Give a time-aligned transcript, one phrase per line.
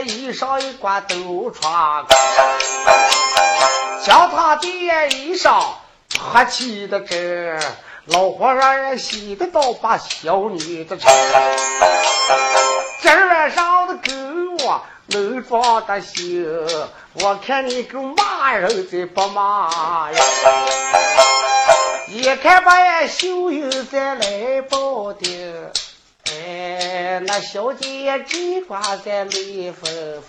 [0.00, 2.04] 衣裳一挂都穿，
[4.04, 5.62] 叫他的衣裳
[6.18, 7.58] 破起的这
[8.06, 11.14] 老和尚也洗得到把小女子穿，
[13.02, 16.46] 今晚上的跟我能装得行，
[17.14, 20.20] 我看你个骂人的不骂呀。
[22.08, 25.72] 一看把呀，秀英在来报的，
[26.48, 30.22] 哎，那小姐只挂在眉峰，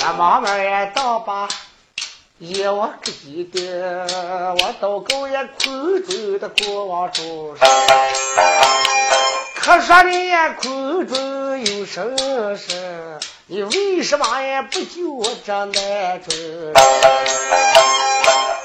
[0.00, 1.48] 那妈妈呀，倒把
[2.36, 4.06] 也我记得，
[4.60, 7.56] 我都够也空中的国王主，
[9.56, 12.14] 可说你呀，空中有声
[12.58, 15.72] 声，你为什么也不救这难
[16.20, 16.34] 中？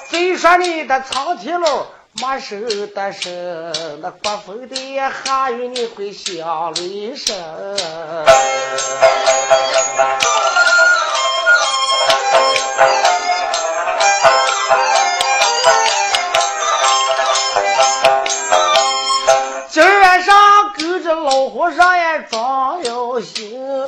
[0.09, 1.86] 虽说你的苍天路
[2.20, 2.56] 没收
[2.96, 4.76] 的是，那刮风的
[5.23, 7.36] 下雨你会响雷声。
[19.70, 23.86] 今晚上跟着老和尚也装要行，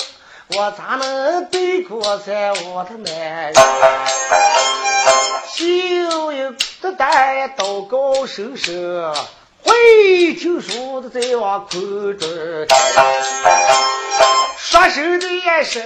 [0.55, 3.53] 我咋能对过在我的男人？
[5.55, 6.53] 就有
[6.89, 9.13] 的带祷告声声，
[9.63, 12.27] 会听说的在往空中，
[14.57, 15.83] 说声的也声，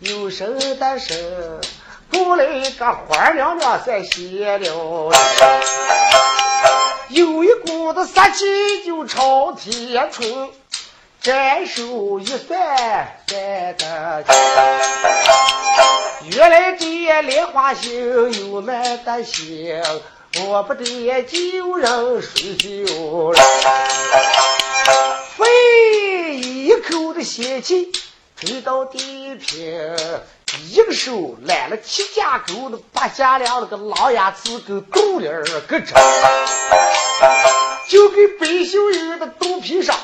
[0.00, 1.16] 有声的声，
[2.12, 5.10] 过来一个花娘娘在闲了，
[7.08, 10.50] 有一股子杀气就朝天冲。
[11.22, 14.34] 斩首一算算得清，
[16.38, 19.82] 原来这莲花星有难的心，
[20.46, 23.42] 我不得救人水救人，
[25.36, 27.92] 肺一口的邪气
[28.36, 29.94] 吹到地平，
[30.70, 35.94] 一个手揽了七家狗的八家粮那个老牙子跟肚里儿个着，
[37.88, 39.94] 就给白秀英的肚皮上。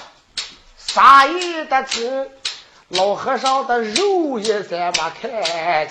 [0.97, 2.31] 撒一的字，
[2.89, 5.91] 老和尚的肉也在没看见，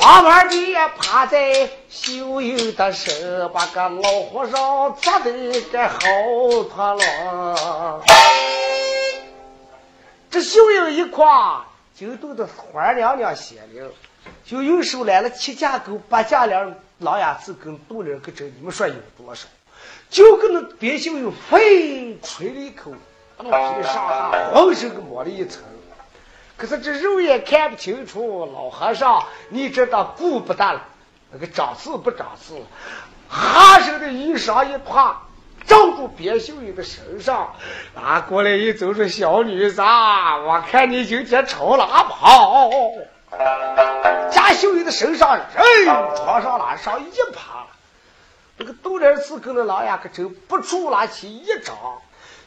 [0.00, 5.30] 慢慢的也趴在秀英的身，把个老和尚砸得
[5.70, 6.00] 个好
[6.64, 8.02] 脱了。
[10.28, 13.88] 这秀英一夸，就都的花娘娘显灵，
[14.44, 19.46] 就用手来了七架狗，八架两老鸭子跟肚里个针，你们说有多少？
[20.08, 22.92] 就跟那别秀英飞吹了一口，
[23.38, 25.62] 那皮上下浑身给抹了一层。
[26.56, 30.82] 可是这肉眼看不清楚，老和尚，你知道顾不得了，
[31.30, 32.54] 那个长刺不长刺，
[33.28, 35.22] 哈身的衣裳一趴，
[35.66, 37.52] 罩住别秀英的身上。
[37.94, 42.70] 啊，过来一走说小女子，我看你今天朝哪跑？
[44.30, 45.44] 贾秀英的身上人
[46.16, 47.55] 床上拉上一趴。
[48.58, 51.76] 这个杜仁寺跟那老鸭可真不出拿起一掌，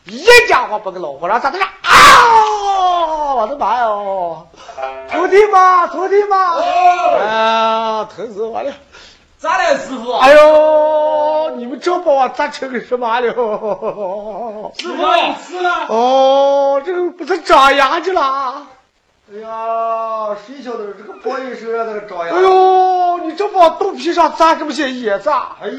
[0.05, 3.35] 一家伙把个老和尚砸的啊！
[3.35, 4.47] 我的妈哟！
[5.11, 6.55] 徒弟嘛，徒弟嘛！
[7.19, 8.73] 啊，疼死我了！
[9.37, 10.11] 咋了，师傅？
[10.17, 13.27] 哎呦，你们这把我砸成个什么了？
[13.27, 13.33] 师
[14.87, 15.85] 傅，你死了？
[15.89, 18.65] 哦，这个不是长牙去了？
[19.31, 22.33] 哎呀，谁晓得这个破衣手上那个长牙？
[22.33, 25.29] 哎呦，你这往肚皮上扎这么些野子？
[25.29, 25.69] 哎，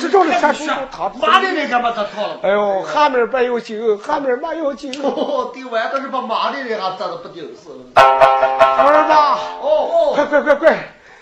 [0.00, 2.40] 这叫的全是他麻的人家把他套了。
[2.42, 4.90] 哎呦，下面没有劲，下面没有劲。
[5.00, 8.02] 哦，对完都是把麻的人还扎的不顶事了。
[8.02, 9.12] 儿子，
[9.62, 10.76] 哦哦，快快快快，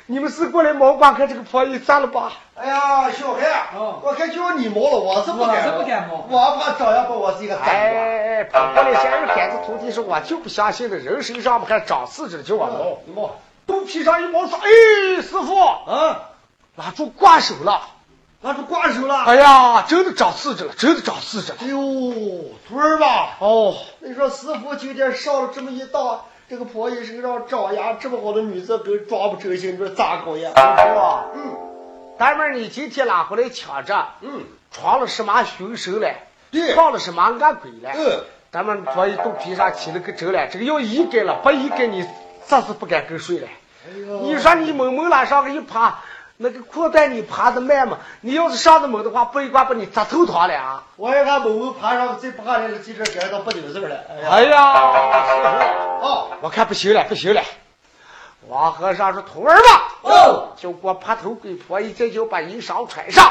[0.08, 2.32] 你们是过来毛把看这个破衣扎了吧？
[2.54, 4.00] 哎呀，小孩，哦。
[4.04, 13.36] 我看叫你毛了，我是不敢，我是不敢摸我怕张牙把我是一个斩哎，跑过来先人杆子徒弟说，我就不相信的，人身上不还长刺着，叫我毛，你摸
[13.66, 16.30] 肚皮上一毛说，哎，师傅，啊，
[16.76, 17.80] 拉住挂手了。
[18.42, 19.24] 那是挂手了。
[19.24, 21.58] 哎呀，真的长刺着了，真的长刺着了。
[21.62, 21.76] 哎呦，
[22.68, 30.50] 徒儿吧，哦，你说师傅今天上了这么一当，这个婆姨身上长牙，这么好的女子都装不成心，你说咋搞呀？
[30.50, 31.56] 是吧，嗯
[32.16, 36.08] 大妹儿，你今天拉回来抢着，嗯，闯了什么凶手了？
[36.52, 37.90] 对放了什么恶鬼了？
[37.94, 42.06] 嗯，咱们昨一肚皮上起了个疹了，这个要一改了，不一改你
[42.46, 43.48] 啥是不敢跟睡了。
[43.88, 45.98] 哎呦，你说你猛猛拉上个一趴，
[46.38, 47.98] 那个裤带你爬的慢嘛？
[48.20, 50.84] 你要是上的猛的话，不一挂把你砸头疼了啊！
[50.96, 53.96] 我也看某某爬上最爬来了，记者感到不顶事儿了。
[54.28, 54.72] 哎呀，
[56.02, 57.42] 哦，我看不行了，不行了。
[58.48, 63.24] 王和尚说：“徒儿吧，哦，就给我爬头鬼婆一，再就把衣裳穿上。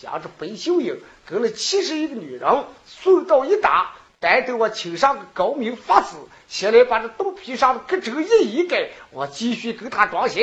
[0.00, 6.16] 将这白秀英跟了七十一个女人送到一打，待得我请上个高明法师，
[6.48, 10.42] 先来把这肚皮上的割针一一改，我继续给他装香。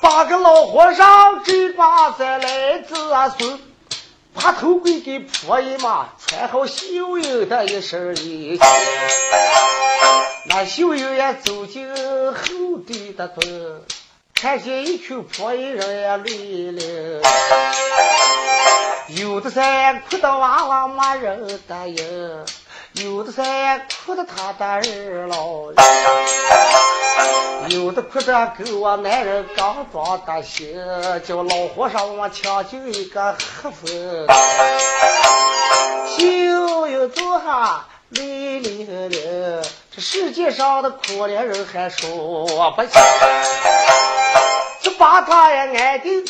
[0.00, 2.94] 八个老和尚这把再来子
[3.36, 3.60] 孙，
[4.40, 8.56] 把头盔给婆姨妈，穿好秀英的一身衣。
[10.46, 13.42] 那秀英也走进后地的洞，
[14.34, 17.22] 看见一群婆姨人也累了，
[19.08, 22.04] 有的在哭的哇哇骂人的呀。
[22.94, 25.70] 有的在哭的他的儿老，
[27.68, 30.74] 有的哭着跟我男人刚装的心，
[31.24, 34.26] 叫老和尚我抢救一个黑粉，
[36.16, 39.62] 秀又坐下泪淋淋，
[39.94, 42.08] 这世界上的可怜人还说
[42.74, 42.90] 不清，
[44.80, 46.24] 就把他也安定。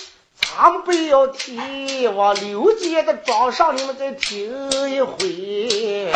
[0.60, 6.10] 咱们不要提，往刘姐的庄上，你们再听一回。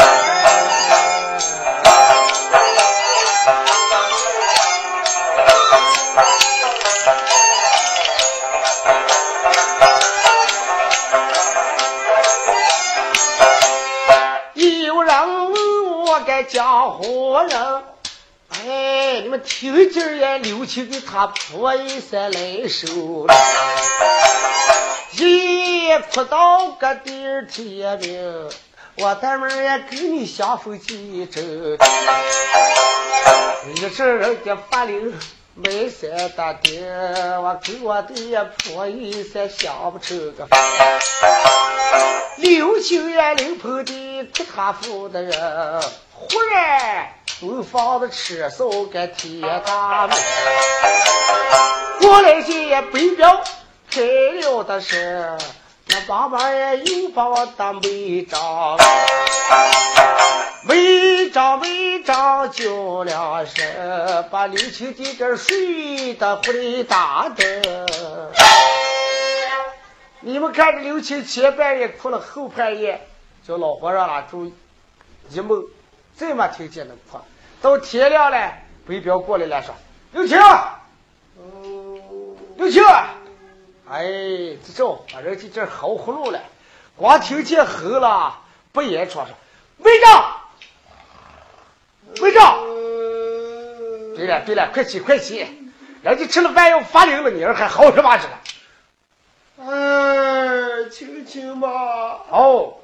[14.57, 17.92] 有人问我该江湖人。
[18.65, 23.35] 哎，你们听今儿也刘七给他婆一三来收了，
[25.19, 28.49] 一哭到个第二天明，
[28.99, 31.41] 我大妹也给你相逢几周，
[33.67, 35.13] 你这人家发灵
[35.57, 36.85] 没三大爹，
[37.43, 40.57] 我给我的也婆一三想不出个法，
[42.37, 45.83] 刘青也临盆的给他夫的人，
[46.29, 47.09] 忽然。
[47.27, 50.17] 厨房的吃手个铁大门，
[52.01, 53.43] 过来些北表
[53.91, 54.01] 开
[54.41, 55.37] 了的是，
[55.89, 58.77] 那爸爸也又把我当违章，
[60.69, 68.31] 违章违章叫了声，把刘青弟这睡的回大的。
[70.21, 73.05] 你们看着刘青前半夜哭了，后半夜
[73.45, 74.53] 叫老和尚拉住
[75.29, 75.65] 一梦，
[76.17, 77.23] 再没听见那哭。
[77.61, 78.53] 到天亮了，
[78.87, 79.75] 北彪过来了，说
[80.13, 80.39] ：“刘青，
[82.57, 82.83] 刘青，
[83.89, 84.05] 哎，
[84.65, 86.41] 这招把人家这好葫芦了，
[86.97, 88.41] 光听见吼了，
[88.73, 89.35] 不言说说，
[89.83, 90.37] 队长，
[92.17, 92.59] 队长，
[94.17, 95.47] 对了对了，快起快起，
[96.03, 98.41] 人家吃了饭要发灵了，你儿还嚎什么去了？
[99.71, 101.69] 哎，青青吧，
[102.29, 102.75] 哦。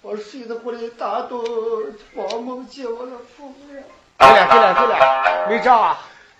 [0.00, 3.82] 我睡得过来大盹，帮忙接我的夫人。
[4.18, 5.98] 对了对了对了，没招啊！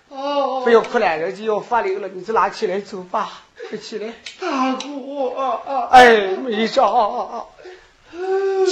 [0.09, 3.29] 哦，不要哭了，人家要发灵了，你就拿起来走吧，
[3.69, 4.13] 快起来。
[4.39, 5.87] 大姑啊啊！
[5.91, 7.47] 哎，没账，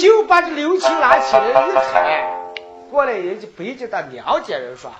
[0.00, 2.30] 就把这刘青拿起来一抬，
[2.90, 4.90] 过来人家北京的娘家人说：“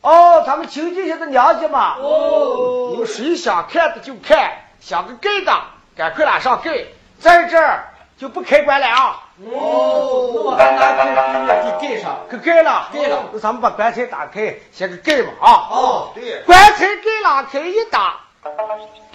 [0.00, 5.52] 哦，咱们亲戚家的娘家嘛，哦，你们谁想看的就看，想个盖的，
[5.96, 6.84] 赶快拉上盖，
[7.18, 13.24] 在这儿就不开棺了啊！”哦，那我还拿盖子给盖上，给盖了，盖了。
[13.32, 15.50] 那咱们把棺材打开，先给盖吧啊！
[15.70, 16.42] 哦，对。
[16.42, 18.20] 棺材盖拉开一打，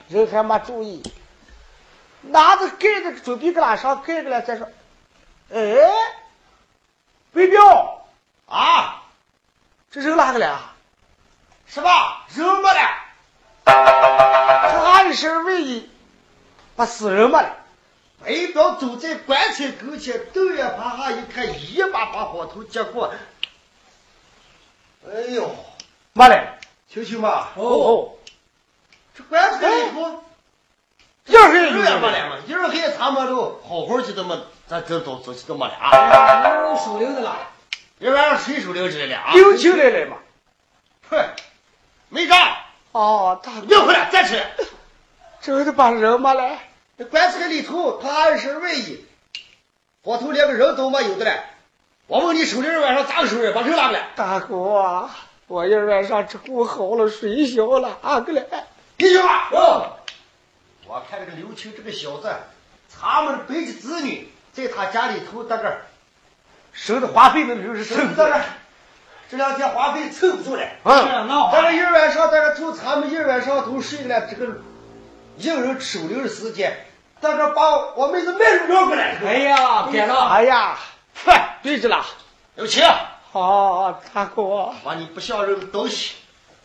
[0.10, 1.02] 人还没注意，
[2.22, 4.68] 拿着盖子准备给拉上盖着了，再说，
[5.54, 5.58] 哎，
[7.32, 8.04] 北彪
[8.48, 9.04] 啊，
[9.90, 10.60] 这人哪个了？
[11.66, 11.90] 什么？
[12.36, 12.80] 人没了，
[14.84, 15.90] 他一身卫衣，
[16.76, 17.56] 把死人没了。
[18.22, 23.14] 白彪走在棺材跟前，瞪眼爬下一看，一把把火头接过。
[25.08, 25.56] 哎呦，
[26.14, 26.60] 妈嘞，
[26.90, 28.12] 秋秋嘛，哦，
[29.16, 30.24] 这棺材里头
[31.26, 35.90] 一人人也也没了嘛，一人黑他们都好好的都没，咱这都走起都没了啊！
[35.90, 37.38] 哎有收留的了。
[38.00, 39.32] 一晚上谁收留这了啊？
[39.34, 40.18] 刘青来了嘛？
[41.10, 41.18] 哼，
[42.10, 42.58] 没干，
[42.92, 44.46] 哦，大别回来，再吃。
[45.42, 46.60] 真的把人没了。
[47.00, 49.06] 这棺材里头，他二身外衣，
[50.04, 51.46] 火头连个人都没有的了。
[52.08, 53.54] 我问你，收人晚上咋个收人？
[53.54, 54.10] 把人拉过来。
[54.18, 55.10] 大哥啊，
[55.48, 58.44] 我一晚上吃苦好了，睡觉了，啊过来。
[58.98, 59.34] 弟兄们。
[59.54, 59.96] 哦，
[60.88, 62.36] 我看这个刘青这个小子，
[62.94, 65.86] 他们的白家子女在他家里头在这儿
[66.74, 68.44] 收的花费那都是收在这儿，
[69.32, 70.76] 这两天花费凑不出来。
[70.84, 74.58] 嗯，闹咱这一晚上在这住，他们一晚上都睡了这个
[75.38, 76.78] 一个人守留的时间，
[77.22, 79.16] 在这把我妹子卖肉过来。
[79.26, 80.78] 哎呀，别了，哎呀，
[81.24, 82.06] 快，对着了，
[82.56, 82.90] 有钱。
[83.32, 86.16] 好，大哥，把你不像人的东西，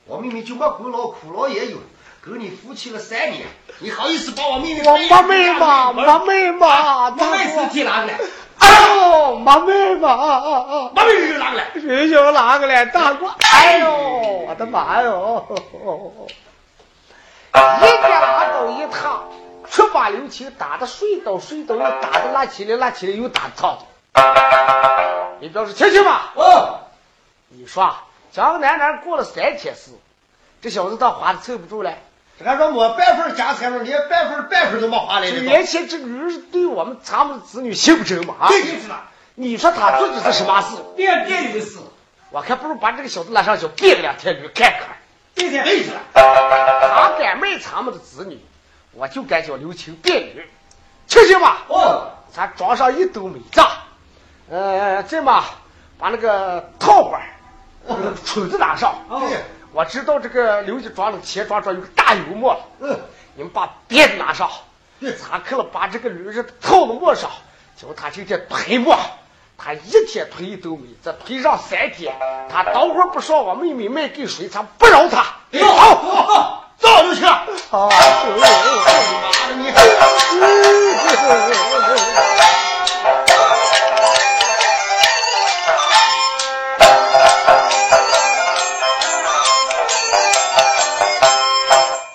[0.06, 1.78] 我妹妹就没功劳苦劳也有，
[2.22, 3.42] 跟你夫妻了三年，
[3.80, 4.82] 你好意思把我妹妹？
[4.88, 8.18] 我没妹嘛，没妹嘛，我妹是提哪个来？
[8.60, 11.66] 哎呦，没妹嘛，没妹又哪个来？
[11.74, 12.86] 是就哪个来？
[12.86, 13.94] 大哥，哎呦，
[14.48, 15.44] 我的妈哟！
[17.52, 19.28] 一边拉倒一趟，
[19.70, 23.84] 却把刘青打的睡倒睡倒，又打的拉起来拉起来，又打套的。
[25.40, 26.32] 你表示听清吧？
[26.36, 26.80] 哦，
[27.48, 27.94] 你说
[28.32, 29.90] 江南南过了三天事，
[30.62, 31.92] 这小子倒花的凑不住了。
[32.38, 35.42] 这还说没半份家产了，连半份半份都没花来这的。
[35.42, 38.34] 年前这女人对我们咱们的子女心不真嘛？
[38.40, 39.04] 啊，对就是了。
[39.36, 40.76] 你说他做的是什么事？
[40.96, 41.78] 变变女的事，
[42.30, 44.96] 我看不如把这个小子拉上去变个两天驴看看。
[45.34, 48.40] 对对对了，他敢卖咱们的子女，
[48.96, 50.48] 我就敢叫刘青变女，
[51.08, 51.62] 听清吧？
[51.68, 53.60] 哦，咱装上一兜美子，
[54.50, 55.44] 呃，这么
[55.98, 57.26] 把那个套环儿、
[57.86, 58.94] 那个锤子拿上。
[59.08, 59.38] 对，
[59.72, 62.98] 我知道这个刘家庄的钱庄庄有个大油墨，嗯，
[63.34, 64.50] 你们把鞭子拿上，
[65.00, 65.12] 对。
[65.12, 67.30] 咱可了把这个驴子套到磨上，
[67.76, 68.96] 叫他今天推磨，
[69.58, 72.14] 他一天推一兜米子，推上三天，
[72.48, 75.24] 他等会儿不上我妹妹卖给谁，咱不饶他。
[75.52, 75.58] 走
[76.78, 77.24] 走就去。
[77.70, 78.46] 好，妈
[79.48, 79.72] 的你！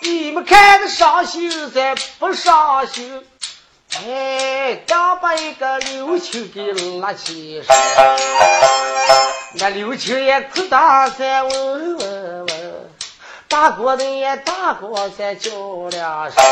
[0.02, 3.26] 你们看的伤心再不伤心，
[4.06, 6.62] 哎，刚把一个刘青给
[7.00, 7.76] 拉起身，
[9.56, 12.89] 那刘青也哭大山问问问，
[13.50, 15.50] 大哥的也大哥再叫
[15.90, 16.44] 两声，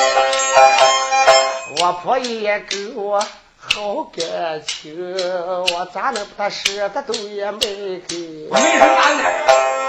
[1.79, 3.23] 我婆也给我
[3.59, 8.47] 好感情，我咋能把他舍得都也没给。
[8.49, 9.23] 我妹是哪个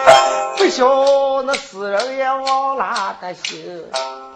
[0.07, 0.55] 来？
[0.59, 3.87] 不孝那死人也忘了个心，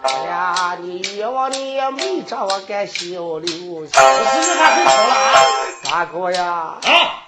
[0.03, 2.95] 哎呀，你冤枉你也没找我干小
[3.39, 3.51] 刘青。
[3.69, 5.45] 我是不是他最丑了啊？
[5.85, 7.22] 大哥呀，啊，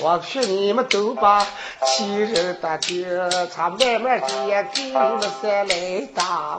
[0.00, 1.46] 我劝你们都把
[1.86, 3.06] 欺人的定，
[3.54, 6.58] 他慢慢的也给你们再来打。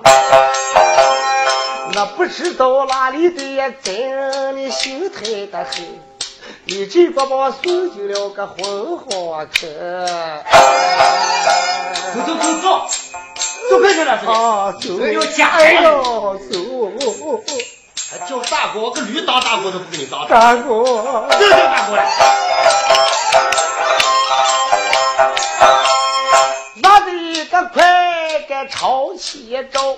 [1.93, 5.99] 那不知道哪里的也真你心态的很，
[6.65, 10.05] 你这个把我送进了个混黄坑。
[12.13, 12.87] 走走走走，
[13.69, 14.31] 走快点了，这个。
[14.33, 15.03] 啊，走！
[15.03, 17.43] 哎呦家哎呦，走！
[18.07, 20.25] 还叫大哥，我个驴当大哥都不给你当。
[20.27, 22.05] 大哥，这叫大哥来。
[28.67, 29.97] 朝前走，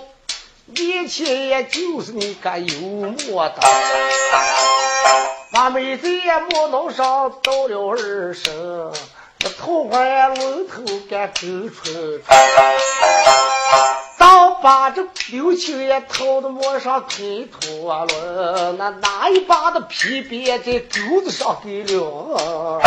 [0.65, 3.55] 面前也就是你个油馍的，
[5.51, 8.91] 把妹子也磨弄上到了二声，
[9.39, 12.21] 那头发也龙头干勾春，
[14.17, 22.81] 当把这刘青也头的磨上推脱了，那哪一把的皮鞭在钩子上给了。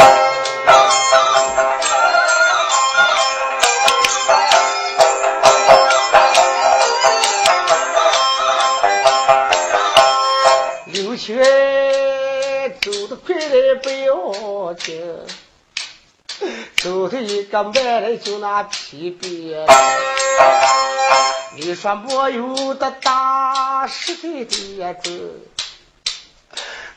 [11.39, 15.19] 哎走得快来不要紧，
[16.77, 17.73] 走的一个慢
[18.03, 19.67] 来就那皮鞭。
[21.57, 25.47] 你说没有的大时代的也子，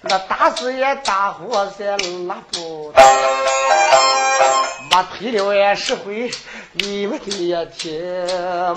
[0.01, 1.97] 那打死也打活在
[2.27, 3.03] 拉不到。
[4.95, 6.29] 我推了也是回，
[6.73, 7.99] 你们的也听，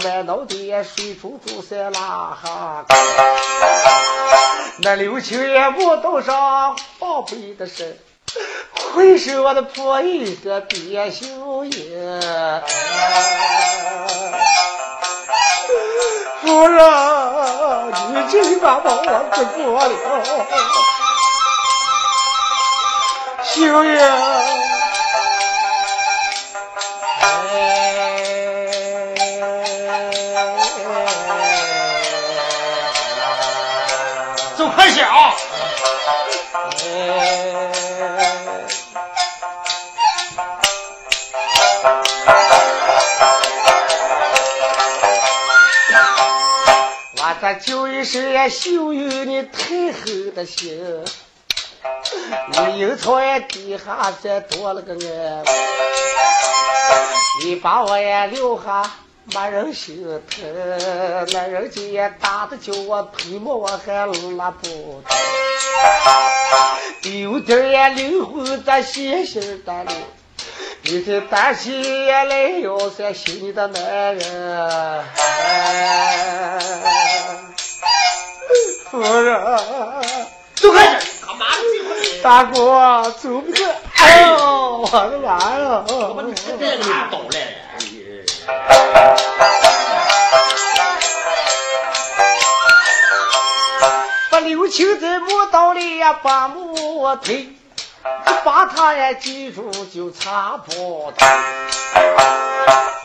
[0.02, 2.86] 满脑袋水珠珠在拉哈。
[4.78, 7.98] 那刘青也木头上宝贝的身，
[8.94, 12.22] 会是我的破一个别秀英。
[16.40, 16.82] 夫人，
[18.08, 19.02] 你这把把我
[19.34, 19.92] 给过了，
[23.44, 24.75] 秀英。
[47.46, 50.00] 我这就一声也秀有你太后
[50.34, 51.04] 的心，
[52.50, 55.44] 你阴曹也底下再多了个俺，
[57.44, 58.90] 你把我也留下
[59.32, 60.44] 没人心疼，
[61.32, 65.04] 那人家打的叫我推磨，我还拉不动。
[67.04, 69.92] 有点也灵魂在写信的里，
[70.82, 75.04] 一天担心来要在心里的男人。
[78.90, 79.58] 夫人，
[80.54, 81.00] 走开！
[82.22, 83.64] 大哥，走不走？
[83.96, 85.84] 哎呦，我的妈呀！
[85.88, 87.56] 我你这哪懂嘞？
[94.30, 97.48] 把刘青在磨刀里呀，把木推，
[98.44, 101.12] 把他呀记住就差不多。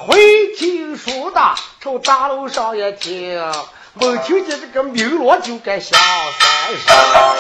[0.08, 1.42] 会听书的
[1.82, 3.52] 从大路上也听，
[3.94, 7.36] 没听见这个鸣锣就该下山上。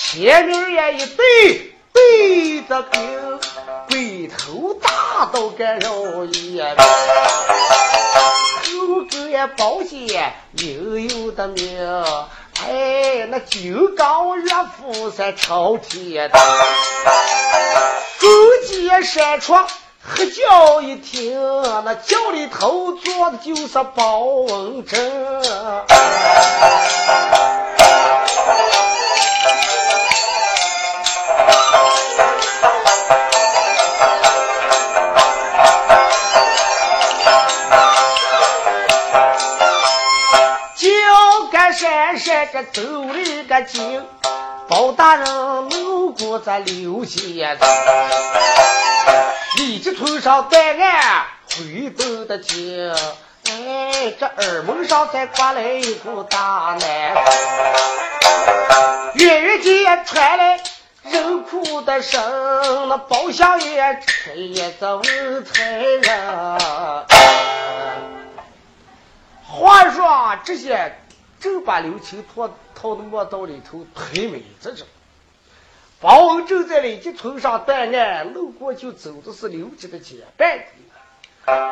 [0.00, 3.40] 前面也一对对的兵，
[3.88, 6.62] 背头大都该容易。
[8.62, 12.04] 后个也宝剑又有的命，
[12.66, 16.38] 哎，那金刚岳父在朝天的，
[18.20, 18.28] 勾
[18.66, 19.66] 结山床
[20.08, 21.38] 喝叫一听，
[21.84, 24.98] 那轿里头坐的就是包文正。
[41.70, 44.04] 山山这走里个经，
[44.68, 47.68] 包大人路过这刘家村，
[49.56, 52.94] 立即头上戴案回头的听，
[53.46, 57.14] 哎，这耳门上再挂来一副大南，
[59.14, 60.60] 远远间传来
[61.04, 66.58] 人哭的声，那包厢也吹也走财人。
[69.44, 70.94] 话说这些。
[71.40, 74.84] 正把刘青拖套到磨刀里头推美子着，
[76.00, 80.68] 包文正在李家村上断案，路过就走的是刘家的结拜。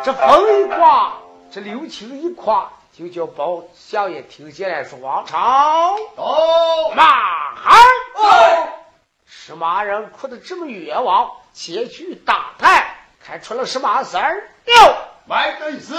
[0.05, 1.19] 这风一刮，
[1.53, 7.81] 这刘青一夸，就叫包相爷听见了，说：“王朝哦，马汉
[8.17, 8.69] 哦，
[9.27, 11.31] 什么人哭得这么冤枉？
[11.53, 12.85] 前去打探，
[13.25, 14.49] 看出了什么事儿？
[14.65, 14.97] 哟，
[15.29, 15.95] 来的是。”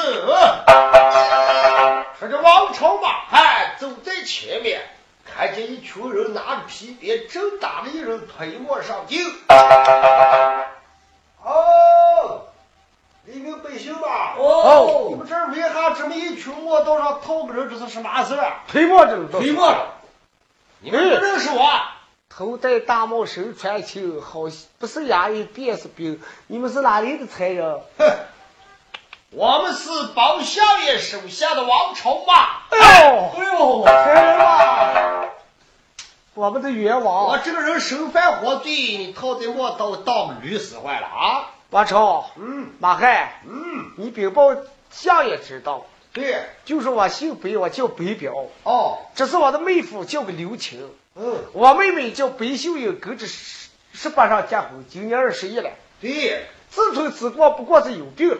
[2.20, 4.82] 说这王朝马汉走在前面，
[5.36, 9.20] 看见一群人拿着皮鞭，正打着一人推磨上京。
[11.44, 12.48] 哦，
[13.26, 17.70] 黎民百姓吧，哦，你们这儿为啥这么一群磨道上套个人？
[17.70, 18.64] 这是什么事啊？
[18.68, 19.88] 推磨着，推磨着。
[20.80, 21.70] 你们不认识我？
[22.30, 24.42] 头戴大帽，身穿青，好
[24.78, 26.22] 不是衙役便是兵。
[26.48, 27.80] 你们是哪里的才人？
[27.98, 28.06] 哼。
[29.32, 32.62] 我们是包相爷手下的王朝嘛。
[32.70, 35.07] 哎呦，哎呦，才人啊！
[36.38, 37.26] 我们的冤枉！
[37.26, 41.50] 我这个人身犯活罪，你套在我当当驴使坏了啊！
[41.72, 44.56] 王超，嗯，马汉，嗯，你禀报
[44.92, 45.88] 相爷知道。
[46.14, 48.50] 对，就是我姓白，我叫白彪。
[48.62, 50.88] 哦，这是我的妹夫，叫个刘青。
[51.16, 55.72] 嗯，我妹妹叫白秀英，跟着十十八上结婚，今年二十一了。
[56.00, 58.38] 对，自从此过，不过是有病了。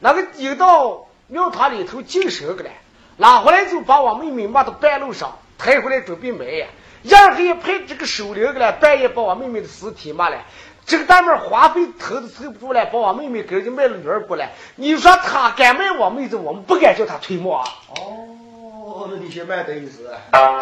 [0.00, 2.70] 那个引到庙堂里头净神个了，
[3.18, 6.68] 拉回来就把我妹妹骂到半路上，抬回来准备埋呀。
[7.08, 10.42] 然后也派这个守灵个了，半夜把我妹妹的尸体骂了。
[10.86, 14.52] 这个大妹花费头都凑不住了，把我妹妹给人家卖了女儿过来。
[14.76, 17.66] 你说他敢卖我妹子，我们不敢叫他推磨啊。
[17.96, 20.08] 哦，那你先慢点意思。
[20.32, 20.60] 王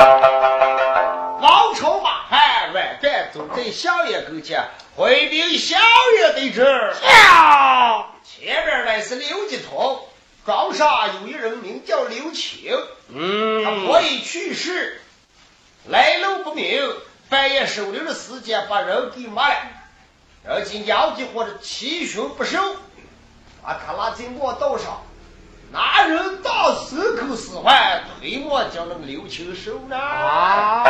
[1.74, 4.64] 朝马汉晚饭走在相爷跟前，
[4.96, 5.78] 回禀相
[6.18, 6.64] 爷得知。
[8.24, 10.00] 前面乃是刘继同，
[10.46, 12.72] 庄上有一人名叫刘青，
[13.14, 15.02] 嗯，他婆已去世，
[15.88, 16.82] 来路不明，
[17.28, 19.66] 半夜收留的时间把人给卖了，
[20.48, 22.58] 而今妖精或者七雄不收，
[23.62, 25.02] 把他拉在磨道上，
[25.70, 29.98] 拿人当牲口使唤，推磨将那个刘青收了。
[29.98, 30.84] 啊，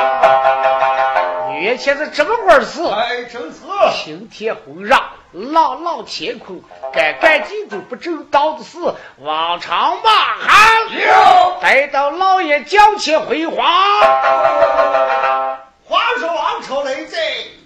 [1.61, 3.61] 原先是这么回事，哎，真是
[3.95, 4.93] 晴天红日。
[5.33, 6.63] 朗朗乾坤，
[6.93, 8.79] 干干净净不正当的事，
[9.19, 11.61] 往常骂喊。
[11.61, 13.57] 待到老爷将前回话。
[15.87, 17.19] 话说王朝来在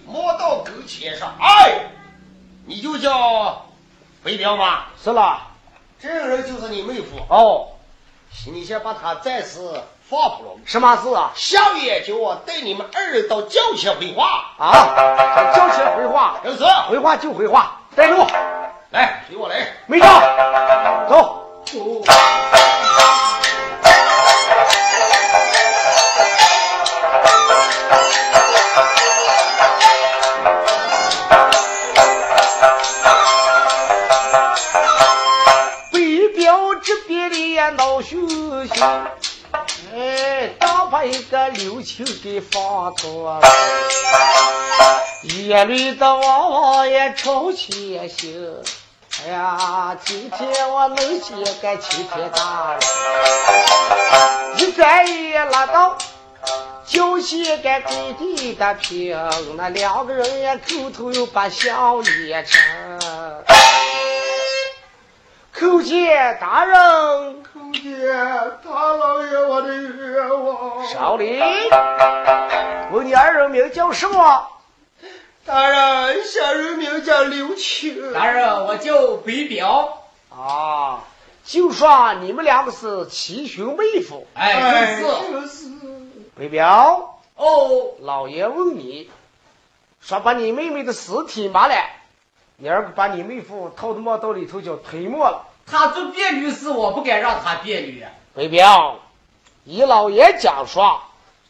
[0.07, 1.91] 磨刀跟前上，哎，
[2.65, 3.67] 你就叫
[4.23, 4.85] 北彪吗？
[5.03, 5.39] 是了，
[5.99, 7.17] 这个人就是你妹夫。
[7.29, 7.67] 哦，
[8.51, 9.59] 你先把他暂时
[10.09, 10.39] 放。
[10.65, 11.31] 什么事啊？
[11.35, 14.55] 相爷叫我带你们二人到轿前回话。
[14.57, 18.25] 啊，轿前回话，就是回话就回话，带路。
[18.89, 19.67] 来，随我来。
[19.85, 20.07] 没招，
[21.07, 21.45] 走。
[35.91, 37.29] 北表这边
[40.39, 43.41] 的呀闹熊熊，哎，刚把一个刘青给放错了，
[45.23, 48.55] 夜里的娃娃也吵起醒。
[49.25, 52.81] 哎呀，今天我能写个齐天大人，
[54.57, 55.97] 一转眼拉到
[56.85, 59.17] 就写个跪地的平，
[59.57, 62.61] 那两个人也口头又把笑脸成。
[65.53, 68.09] 叩见大人，叩见
[68.63, 70.85] 大老爷，我的冤枉。
[70.87, 71.39] 少林，
[72.91, 74.47] 问你二人名叫什么？
[75.45, 78.13] 大人，小人名叫刘青。
[78.13, 80.03] 大人，我叫北表。
[80.29, 81.03] 啊，
[81.43, 84.25] 就说你们两个是七兄妹夫。
[84.33, 85.69] 哎，就是。
[86.35, 87.19] 北表。
[87.35, 89.09] 哦，老爷问你，
[90.01, 91.75] 说把你妹妹的尸体埋了，
[92.57, 95.45] 你二个把你妹夫套到墓道里头叫推磨了。
[95.69, 98.03] 他做别律师，我不该让他别律。
[98.33, 98.99] 北表，
[99.65, 101.01] 依老爷讲说，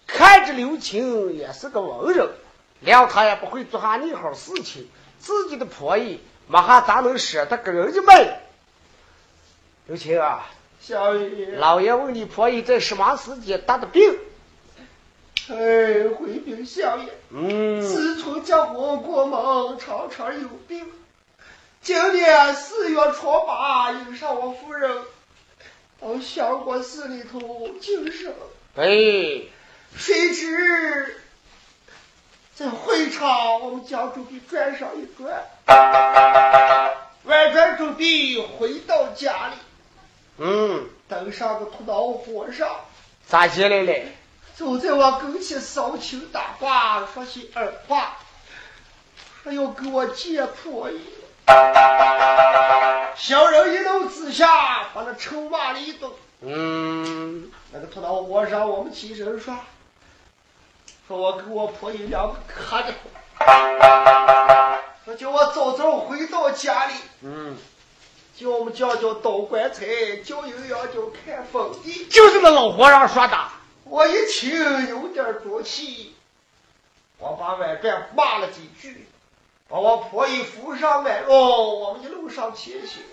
[0.06, 2.30] 看着刘青也是个文人。
[2.86, 8.40] 谅他也不会做下你好事情，自己的婆姨，马哈咋能舍得给人家卖？
[9.88, 14.18] 刘青啊，小爷，老爷问你婆姨在什么时间得的病？
[15.50, 20.88] 哎，回禀小爷，嗯，自从叫我过门，常常有病。
[21.82, 25.04] 今年四月初八，迎上我夫人
[26.00, 28.34] 到相国寺里头净身。
[28.76, 28.86] 哎，
[29.96, 31.22] 谁知。
[32.54, 35.46] 在会场，我们将周笔转上一转，
[37.24, 39.56] 外转周笔回到家里。
[40.38, 42.82] 嗯，登上个土道火上，
[43.26, 44.10] 咋进来了？
[44.56, 48.18] 走在我跟前扫情打卦，说些二话，
[49.44, 51.00] 说要给我借婆姨。
[53.16, 56.12] 小人一怒之下，把那臭骂了一顿。
[56.42, 59.56] 嗯，那个土道火上，我们起身说。
[61.08, 62.94] 说我跟我婆姨两个磕着，
[65.04, 67.58] 说叫我早早回到家里，嗯，
[68.36, 73.36] 叫我们叫叫倒棺材，叫有羊叫看坟地，就是那老和尚说的。
[73.86, 76.16] 我一听有点着气，
[77.18, 79.09] 我把外边骂了几句，
[79.70, 83.04] 把我婆姨扶上马路，我们一路上前行。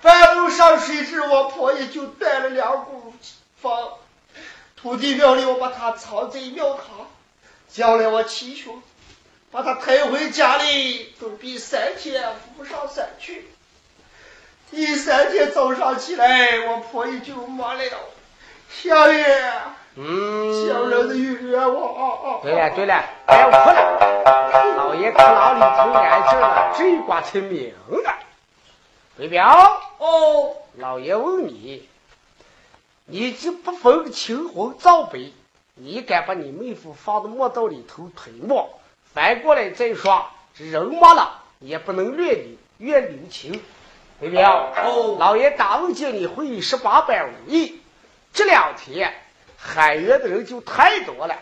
[0.00, 3.12] 半路上谁知我婆姨就带了两股
[3.60, 3.90] 风。
[4.76, 7.10] 土地庙里，我把他藏在庙堂，
[7.68, 8.80] 将来我七兄
[9.50, 12.22] 把他抬回家里，准备三天
[12.56, 13.48] 扶上山去。
[14.70, 17.98] 第三天早上起来，我婆姨就没了。
[18.68, 19.52] 小爷，
[19.96, 22.40] 嗯，小人的冤枉。
[22.42, 28.14] 对了对了，不要哭了，老爷看牢里头安静了，这一卦才明了。
[29.16, 31.88] 北表，哦，老爷问你。
[33.06, 35.30] 你这不分青红皂白，
[35.74, 38.80] 你敢把你妹夫放到墓道里头推磨？
[39.12, 40.24] 反过来再说，
[40.56, 43.52] 这人没了也不能怨你怨刘青，
[44.18, 44.42] 对不对？
[44.42, 47.80] 哦，老爷大问见你会十八般武艺，
[48.32, 49.14] 这两天
[49.66, 51.34] 喊冤的人就太多了。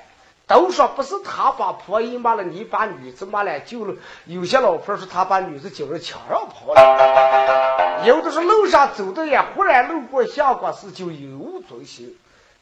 [0.47, 3.95] 都说不是他把婆姨骂了，你把女子骂了，就了。
[4.27, 12.15] 有些老婆说他把女子叫人墙上跑了，有的是路上走的呀，忽然路过相国寺就有无遵行，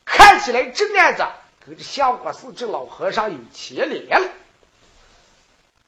[0.05, 1.25] 看起来这案子
[1.67, 4.29] 跟这相国寺这老和尚有牵连了。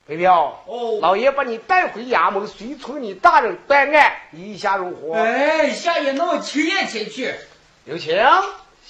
[0.04, 5.14] 北彪，哦，老爷把你带回衙门，随从你大人办案，意下如何？
[5.14, 7.32] 哎，下爷，那我亲眼前去。
[7.84, 8.16] 刘青，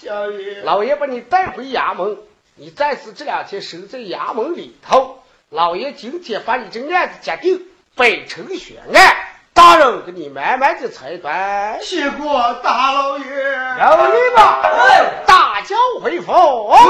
[0.02, 2.18] 小爷，老爷把你带回衙门。
[2.56, 9.16] 你暂时这两天守在衙门里头，老爷今天把你这案子决定，北城悬案，
[9.54, 11.78] 大人给你慢慢的裁断。
[11.80, 13.30] 谢过大老爷，有
[14.12, 14.60] 礼吧？
[14.64, 16.32] 哎，大轿回府。
[16.32, 16.82] 命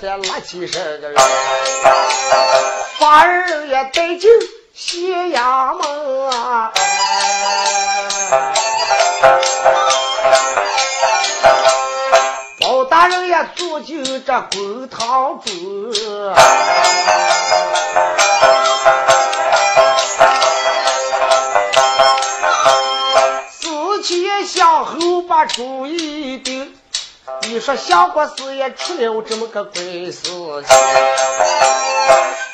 [0.00, 1.16] 两边三拉起身个人，
[2.98, 4.30] 法人也带进
[4.72, 6.72] 县衙门啊。
[12.60, 15.92] 包大人也坐进这公堂中。
[23.50, 26.74] 思前想后把主意定。
[27.42, 30.76] 你说相国师也出了这么个鬼事情，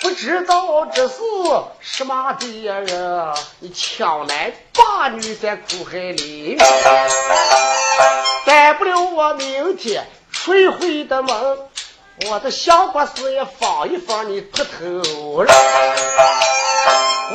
[0.03, 1.15] 不知道这是
[1.81, 2.47] 什么的
[2.83, 3.35] 人？
[3.61, 6.59] 你强男霸女在苦海里，
[8.45, 11.59] 带不了我明天睡回的梦。
[12.29, 15.55] 我的相国师也放一放你秃头了。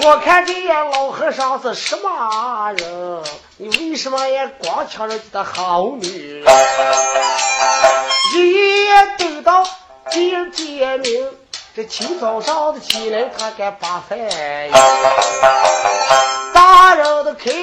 [0.04, 3.24] 我看这老和尚是什么人？
[3.64, 6.54] 你为什么也光抢人家的好女人？
[8.36, 9.64] 一夜等到
[10.12, 11.32] 第二天明，
[11.74, 14.78] 这清早上的起来他该把饭呀？
[16.54, 17.54] 大人的开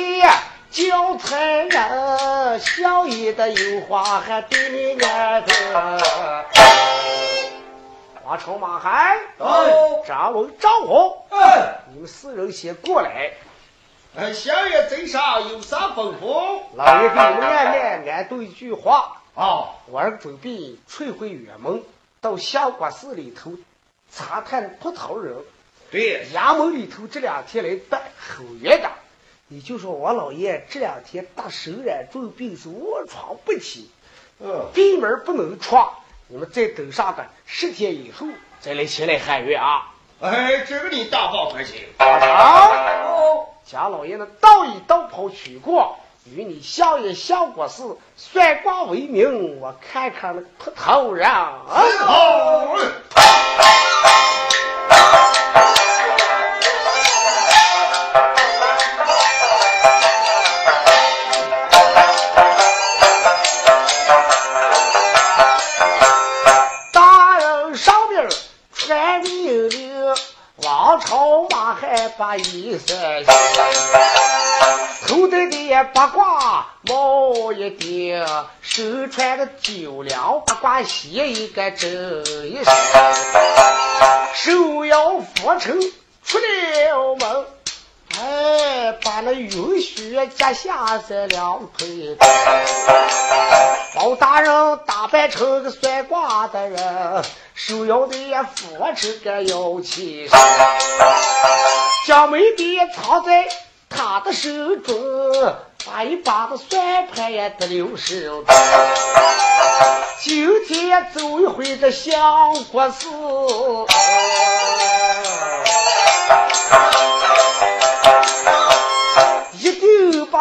[0.70, 5.52] 叫财人，小爷的有话还对你安的。
[8.26, 9.18] 马超马海，
[10.06, 11.14] 张龙张红，
[11.92, 13.32] 你们四人先过来。
[14.34, 16.60] 小爷嘴上有啥吩咐？
[16.74, 19.22] 老爷给你们安排安对一句话。
[19.34, 21.82] 啊，我儿准备退回远门，
[22.20, 23.52] 到相国寺里头
[24.12, 25.36] 查探秃头人。
[25.92, 28.90] 对，衙门里头这两天来办后院的，
[29.46, 33.90] 你就说我老爷这两天大手染重病，是卧床不起，
[34.40, 35.94] 嗯，闭门不能闯。
[36.26, 38.26] 你们再等上个十天以后
[38.60, 39.89] 再来前来喊冤啊！
[40.22, 41.80] 哎，这个你大放宽心。
[41.98, 47.82] 好，贾老爷呢，道一道袍取过，与你相爷小国师
[48.16, 51.26] 算卦为名，我看看那秃头人。
[51.26, 52.76] 好。
[72.36, 73.24] 一身
[75.06, 78.24] 头戴的八卦帽一顶，
[78.60, 81.90] 身穿的九两八卦鞋一个整
[82.44, 82.74] 一身，
[84.34, 85.80] 手摇拂尘
[86.24, 87.46] 出了门，
[88.22, 92.18] 哎，把那云雪夹下在两腿，
[93.94, 97.24] 包大人打扮成个算卦的人。
[97.54, 98.14] 手摇的
[98.54, 100.28] 扶持个摇旗，
[102.06, 103.48] 将眉笔藏在
[103.88, 104.94] 他的手中，
[105.86, 108.44] 把一把的算盘也得留手。
[110.20, 113.06] 今天走一回这相国寺，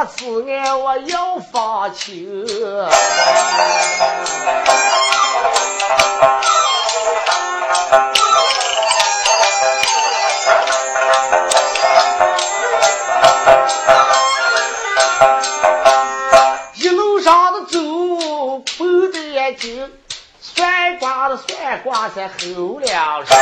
[0.06, 2.46] 此案我要发清。
[16.76, 17.80] 一路上的走，
[18.78, 19.92] 绷着眼睛，
[20.40, 23.38] 算卦的算卦在后梁上。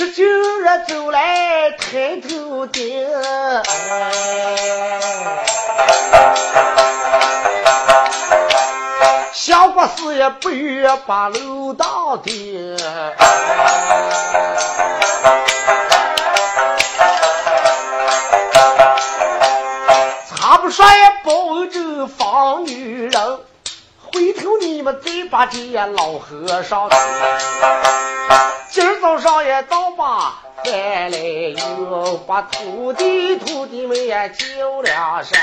[0.00, 3.06] 这九日走来抬头顶，
[9.34, 12.78] 小国师也不愿把楼道顶。
[20.34, 23.38] 他不说也保证放女人，
[24.20, 26.90] 回头你们再把这老和尚
[28.68, 35.38] 今儿早上也倒把饭来又把徒弟徒弟们也叫两声。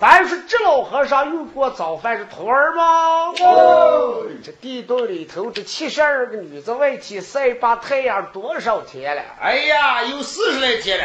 [0.00, 3.32] 咱说这老和尚又过早饭是徒儿吗？
[3.38, 9.22] 哦，这地洞里头这七十二个女子外戚晒把太阳多少天了？
[9.40, 11.04] 哎呀，有四十来天了。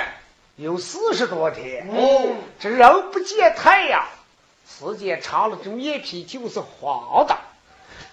[0.56, 2.30] 有四十多天哦，
[2.60, 4.04] 这人不见太阳，
[4.80, 7.36] 时间长了，这面皮就是黄的。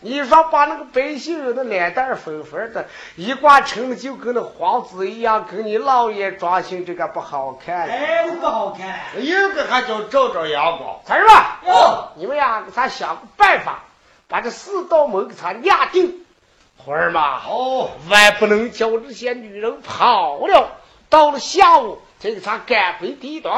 [0.01, 7.87] 你说把那个白姓人的脸蛋粉粉的，一挂成了就跟那黄纸一样，跟你老爷装修这个不好看。
[7.87, 9.01] 哎，不好看。
[9.23, 11.01] 有个还叫照照阳光。
[11.05, 11.61] 咋是吧？
[11.67, 13.85] 哟，你们呀，给他想个办法，
[14.29, 16.25] 把这四道门给他压定。
[16.83, 20.73] 徒儿嘛，哦，万不能叫这些女人跑了。
[21.11, 21.99] 到了下午。
[22.21, 23.53] 再给他赶回地洞。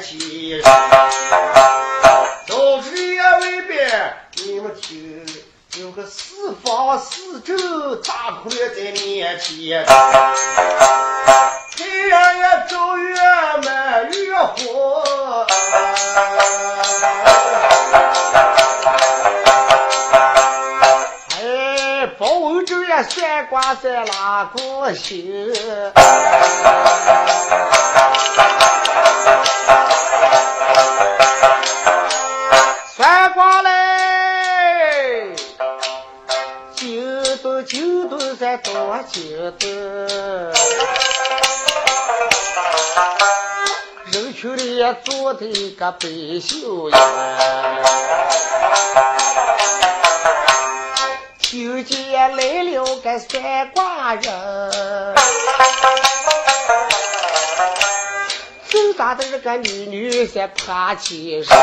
[0.00, 0.62] 着赶起。
[2.46, 3.74] 走出也未必，
[4.44, 5.26] 你们听，
[5.76, 9.84] 有个四方四周大苦列在面前。
[11.76, 13.14] 太阳也照越
[13.62, 15.46] 满越红。
[21.40, 25.52] 哎，包文正也算卦在哪个心？
[38.58, 40.52] 多九顿，
[44.12, 46.08] 人群里坐的一个白
[46.40, 46.96] 秀英。
[51.38, 55.14] 听见来了个算卦人，
[58.68, 61.56] 就打的这个女女在爬起身。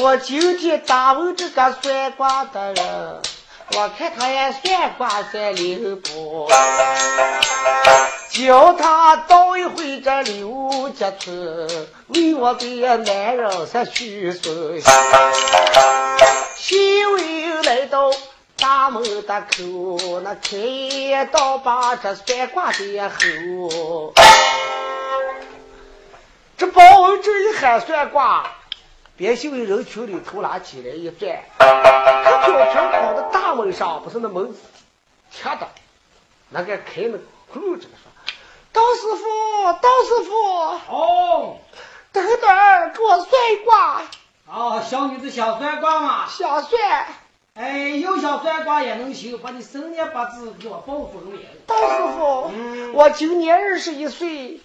[0.00, 3.20] 我今天打问这个算卦的人，
[3.76, 6.48] 我看他也算卦算灵不，
[8.30, 14.80] 叫他到一回这刘家村，为我的男人才许孙。
[16.56, 18.10] 新闻来到
[18.58, 24.14] 大门的口，那开刀把这算卦的后，
[26.56, 28.46] 这包文这一喊算卦。
[29.22, 31.64] 别秀的人群里头拉起来一转，可
[32.48, 34.52] 飘飘跑到大门上，不是那门
[35.30, 35.68] 贴的，
[36.48, 37.16] 那个开那
[37.52, 38.10] 窟窿这个说
[38.74, 40.34] ：“刀师傅，刀师傅，
[40.92, 41.56] 哦，
[42.10, 44.02] 等等，给我算一卦。”
[44.52, 46.26] 哦，小女子想算卦吗？
[46.28, 47.06] 想算。
[47.54, 51.40] 哎，有想算卦也能行，把你生年八字给我报分明。
[51.64, 54.60] 道师傅，嗯我今年二十一岁，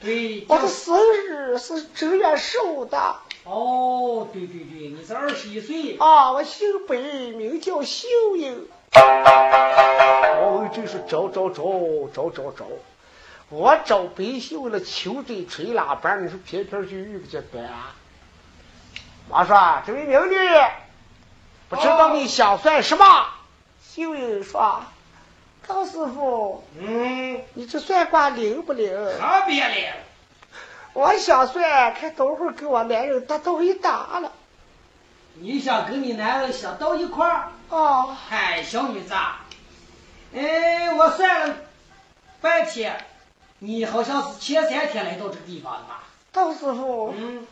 [0.00, 3.16] 对，我的生日是正月十五的。
[3.48, 5.96] 哦，对对对，你是二十一岁。
[5.98, 8.66] 啊，我姓白，名叫秀英。
[8.92, 11.62] 哦，真是找找找
[12.12, 12.66] 找找找，
[13.48, 17.94] 我找白秀了，球队吹喇叭，你说偏偏就遇不见白啊。
[19.28, 20.36] 我说这位美女，
[21.68, 23.04] 不知道你想算什么？
[23.82, 24.82] 秀英说
[25.66, 28.92] ：“高师傅，嗯，你这算卦灵不灵？
[28.92, 29.96] 可别了。
[30.96, 34.32] 我想算，看等会儿跟我男人打到一打了。
[35.34, 37.52] 你想跟你男人想到一块儿？
[37.68, 39.44] 哦，嗨，小女子啊，
[40.34, 41.56] 哎，我算了
[42.40, 43.04] 半天，
[43.58, 46.04] 你好像是前三天来到这个地方的吧？
[46.32, 47.46] 到时候，嗯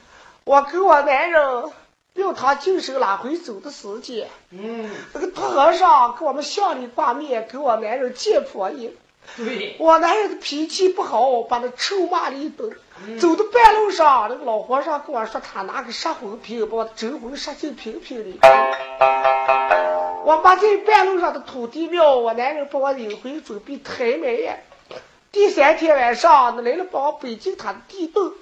[0.44, 1.70] 我跟我男人
[2.14, 8.96] 要他净身拉回走的时间，嗯，那个托和尚给我们乡里挂面，给我男人借破衣。
[9.37, 12.74] 对，我男人的脾气不好，把他臭骂了一顿。
[13.20, 18.38] 走到半路上，那个老和尚跟我说，他拿个杀魂瓶把我真魂杀进瓶瓶里。
[20.24, 24.57] 我妈在半路上的土地庙，我男人把我领回准备抬埋呀。
[25.33, 28.33] 第三天晚上，那来了把我背进他的地洞，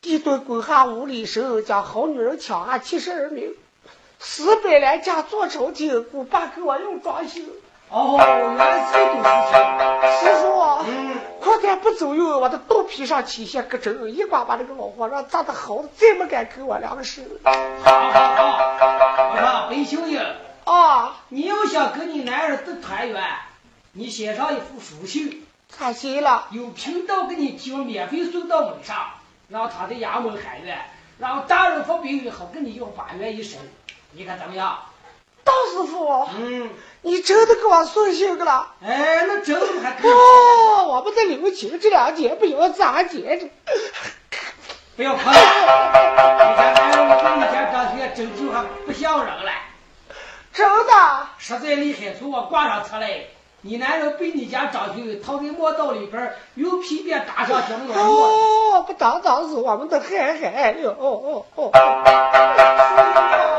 [0.00, 3.54] 地洞滚下五里深，将好女人抢下七十二名，
[4.18, 7.42] 死百来家做朝廷，姑爸给我用装修。
[7.88, 10.18] 哦，原来是这种事情。
[10.18, 10.44] 师傅，
[10.88, 17.22] 嗯，快点不走哟，我的肚皮上起些个针，一把把那个老和尚扎的好的，再没敢给我两个手。
[17.44, 20.20] 好好好，我说白秀英，
[20.64, 23.22] 啊，你要想跟你男人得团圆，
[23.92, 26.46] 你写上一副书信，咋行了？
[26.50, 28.96] 有贫道给你将免费送到门上，
[29.48, 30.76] 让他的衙门喊冤，
[31.18, 33.60] 让大人发兵好跟你要法院一审，
[34.10, 34.76] 你看怎么样？
[35.46, 36.68] 道师傅，嗯，
[37.02, 38.74] 你真的给我送信去了？
[38.84, 40.10] 哎，那真的还可以。
[40.10, 43.48] 哦，我们的刘琴这两天不要咋接着？
[44.96, 49.52] 不要碰了，你看男人跟以前长得真就还不像人了，
[50.52, 50.92] 真的？
[51.38, 53.20] 实在厉害，从我挂上车来。
[53.66, 60.90] 你男人被你家长兄躺在磨道里边儿，用皮鞭打上去了，哦，不当当是我们的海海哟！
[60.96, 61.70] 哦哦哦！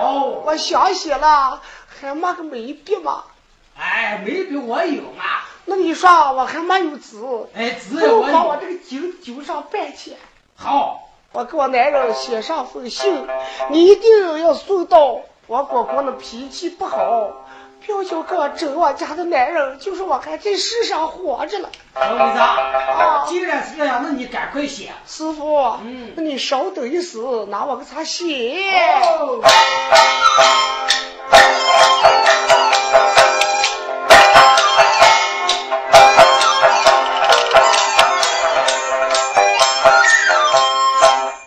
[0.01, 1.61] 哦，我想起了，
[1.99, 3.25] 还没个眉笔嘛？
[3.77, 5.23] 哎，眉笔我有嘛。
[5.65, 7.17] 那你说我还没有纸，
[7.53, 10.17] 哎，纸我把我这个酒酒上半天。
[10.55, 13.27] 好，我给我男人写上封信，
[13.71, 17.45] 你一定要送到我公公的脾气不好，
[17.87, 21.69] 表舅哥整我家的男人，就是我还在世上活着了。
[21.95, 24.91] 小妹子啊，既然是这样，那你赶快写。
[25.07, 27.17] 师傅，嗯，那你稍等一时，
[27.47, 28.61] 拿我给他写。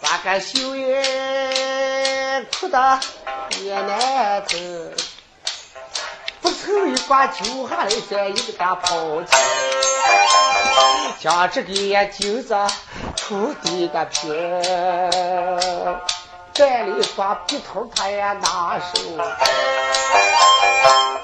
[0.00, 1.02] 把个修也
[2.58, 2.98] 哭得
[3.62, 4.42] 也难
[6.42, 6.50] 走。
[6.50, 9.36] 头一挂酒下来，再一个大抛弃，
[11.20, 12.54] 将这个酒子
[13.16, 14.30] 出的个瓶，
[16.54, 19.00] 再里挂笔头他也拿手，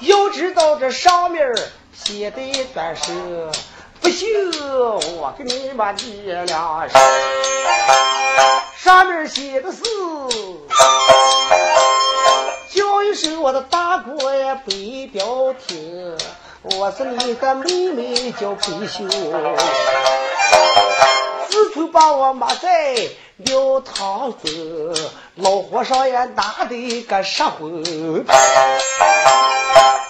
[0.01, 1.47] 又知道这上面
[1.93, 3.13] 写的一段是
[4.01, 4.29] 不行，
[5.19, 7.01] 我给你把念两声，
[8.79, 9.83] 上面写的是。
[13.17, 16.19] 叫一声我的大哥呀，北表听，
[16.63, 19.07] 我是你的妹妹叫北秀，
[21.49, 22.95] 自从把我妈在
[23.37, 24.95] 庙堂中，
[25.37, 28.27] 老和尚也拿的个杀魂，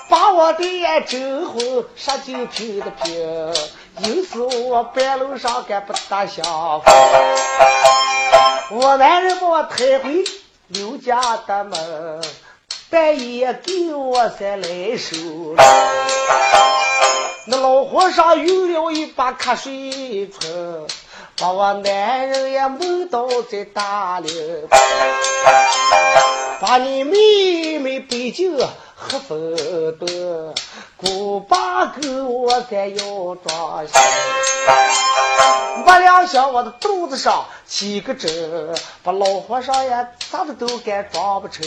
[0.09, 3.55] 把我的眼整红杀酒瓶的瓶，
[3.99, 6.45] 因此我半路上敢不大相，
[8.73, 10.25] 我男人把我抬回
[10.67, 12.21] 刘家的门。
[12.97, 15.62] 半夜给我再来收了，
[17.44, 20.86] 那老和尚用了一把瞌睡虫，
[21.38, 24.30] 把我男人也梦到在大里，
[26.59, 29.55] 把你妹妹背进黑风
[29.99, 30.55] 洞，
[30.99, 34.01] 姑爸给我再要装心，
[35.84, 39.90] 没两下我的肚子上起个针，把老和尚也
[40.30, 41.66] 咋子都敢装不成。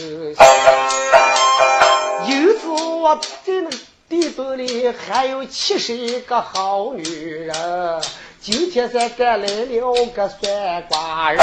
[2.27, 3.15] 有次我
[3.45, 3.69] 在那
[4.09, 8.01] 地洞里还有七十一个好女人，
[8.41, 11.39] 今天才赶来了个算卦人，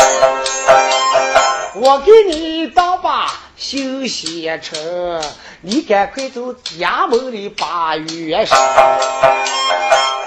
[1.78, 5.22] 我给你当把休息成，
[5.60, 8.56] 你赶快走衙门里把月神，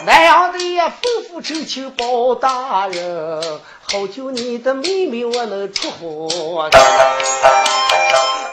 [0.06, 0.92] 那样的吩
[1.28, 3.42] 咐陈秋包大人，
[3.82, 6.70] 好救你的妹妹我能出活。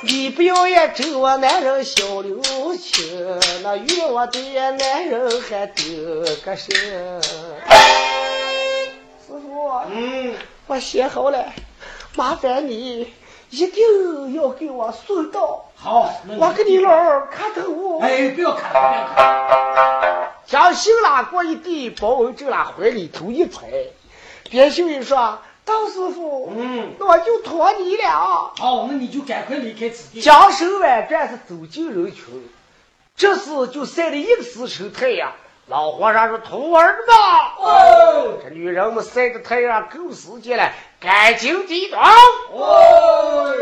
[0.00, 2.40] 你不要也咒我男人小刘
[2.76, 4.40] 情，那怨我的
[4.72, 5.84] 男人还丢
[6.42, 6.74] 个身。
[9.26, 10.34] 师傅，嗯，
[10.66, 11.44] 我写好了，
[12.16, 13.12] 麻烦你
[13.50, 15.66] 一定要给我送到。
[15.76, 18.00] 好，我给你老儿磕头。
[18.00, 20.28] 哎，不要磕，不要磕。
[20.46, 23.92] 将信拉过一地，包文正拉怀里头一揣，
[24.50, 25.38] 别秀一说。
[25.66, 28.52] 张师傅，嗯，那我就托你了。
[28.56, 30.20] 好，那你就赶快离开此地。
[30.20, 32.48] 江手万转是走进人群，
[33.16, 35.32] 这时就晒了一个时辰太阳。
[35.68, 37.16] 老和尚说：“徒儿们，
[37.58, 42.02] 哦，这女人们晒的太阳够时间了，赶紧地装。”
[42.54, 43.52] 哦。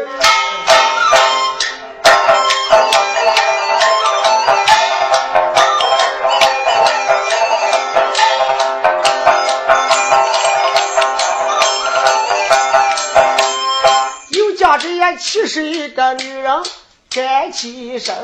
[15.17, 16.63] 七十一个女人
[17.09, 18.15] 站起身，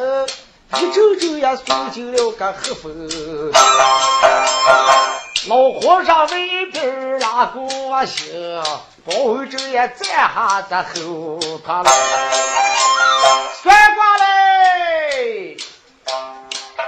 [0.76, 3.08] 一阵阵也送进了个黑风。
[5.48, 7.68] 老和尚为边拉过
[8.06, 8.62] 行，
[9.04, 11.90] 包文正也站下在后头了。
[13.62, 15.56] 算卦嘞！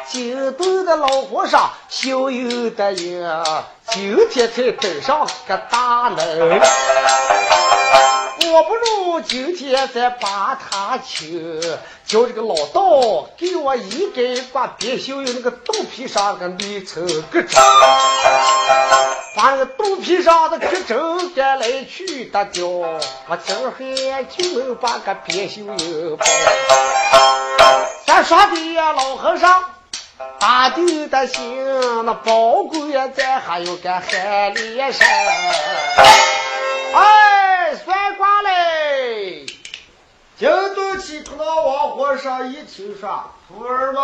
[0.09, 3.27] 京东的老和尚小有的赢，
[3.91, 6.61] 今天才登上个大门。
[8.51, 11.61] 我不如今天再把他请，
[12.05, 17.63] 叫这个老道给我一根把别绣有那个肚皮上的里层割针，
[19.37, 23.01] 把那个肚皮上的割针给来去打掉，我
[23.45, 23.73] 今儿
[24.25, 26.27] 就能把个别绣有包。
[28.07, 29.65] 咱说的呀，老和尚
[30.39, 35.09] 大定的心，那包公也在，还有个海里山，
[36.95, 37.39] 哎。
[37.87, 38.12] 算！
[40.43, 44.03] 京都起头那王和尚一听说，徒儿们，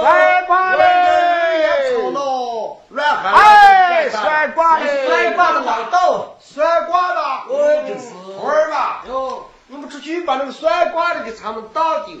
[0.00, 1.58] 算卦嘞！
[1.58, 3.34] 也吵闹乱喊。
[3.34, 5.08] 哎，算卦嘞！
[5.08, 8.78] 算卦的老道，算卦的，我就是徒儿们。
[9.12, 12.14] 哟，你们出去把那个算卦的给他们打掉，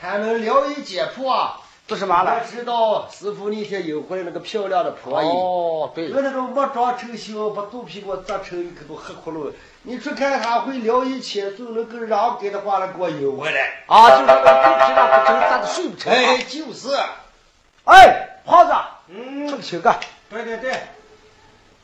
[0.00, 1.58] 看能聊一解破啊！
[1.86, 2.40] 做什么了？
[2.40, 5.26] 我知道师傅那天有回来那个漂亮的婆姨。
[5.26, 6.10] 哦，对。
[6.14, 9.52] 我那个没长成形，把肚皮给我扎成一个都黑窟窿。
[9.82, 13.84] 你去看还会聊一切，就能够让给的话了，给我邮回来。
[13.86, 16.10] 啊，就是那个肚皮上不成，咋的睡不成？
[16.10, 16.88] 哎，就是。
[17.84, 18.72] 哎，胖子，
[19.08, 19.94] 嗯，这个请个。
[20.30, 20.72] 对对对。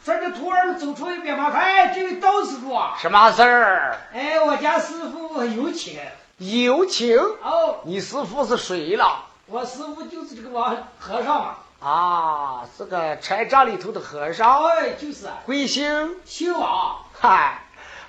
[0.03, 2.97] 说这徒儿走出一边嘛，哎，这位道师傅啊。
[2.99, 3.99] 什么事儿？
[4.15, 6.01] 哎，我家师傅有请。
[6.39, 7.19] 有请？
[7.19, 7.81] 哦。
[7.85, 9.27] 你师傅是谁了？
[9.53, 11.57] 我师傅就是这个王和尚嘛。
[11.81, 14.65] 啊，是个禅杖里头的和尚。
[14.67, 15.27] 哎，就是。
[15.45, 16.15] 贵姓？
[16.25, 16.97] 姓王。
[17.19, 17.65] 嗨。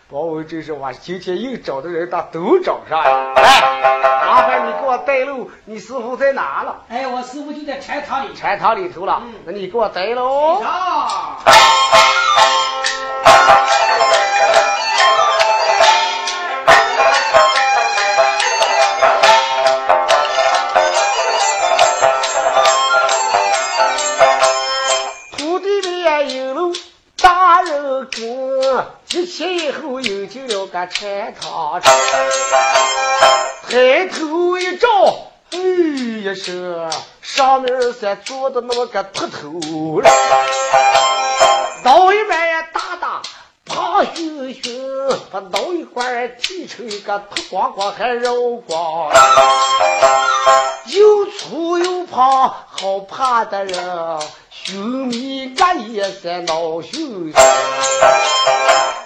[0.07, 3.33] 包文这是我今天又找的人，他都找上了。
[3.33, 3.61] 来，
[4.03, 6.75] 麻烦你给我带路，你师傅在哪了？
[6.89, 8.35] 哎，我师傅就在禅堂里。
[8.35, 9.19] 禅堂里头了。
[9.23, 10.61] 嗯，那你给我带喽。
[28.11, 28.85] 上。
[29.13, 31.81] 一起以后又进了个禅堂，
[33.69, 34.87] 抬头一照，
[35.51, 35.59] 哎
[36.25, 36.89] 呀是
[37.21, 40.09] 上面是坐的那个秃头人，
[41.83, 43.21] 脑一般也大大，
[43.65, 49.11] 胖熊熊，把脑一块剃成一个秃光光还肉光，
[50.85, 54.19] 又粗又胖，好怕的人。
[54.71, 57.29] 兄弟，俺也在闹兄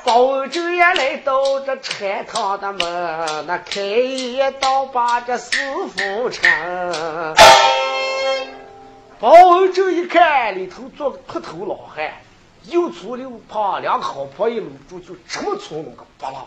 [0.04, 5.58] 包周也来到这禅堂的门，那开一道把这师
[5.88, 7.36] 傅称。
[9.20, 12.14] 包周一看，里头坐个秃头老汉，
[12.66, 16.46] 又粗又胖，两个好婆一搂住，就这么粗那个巴拉。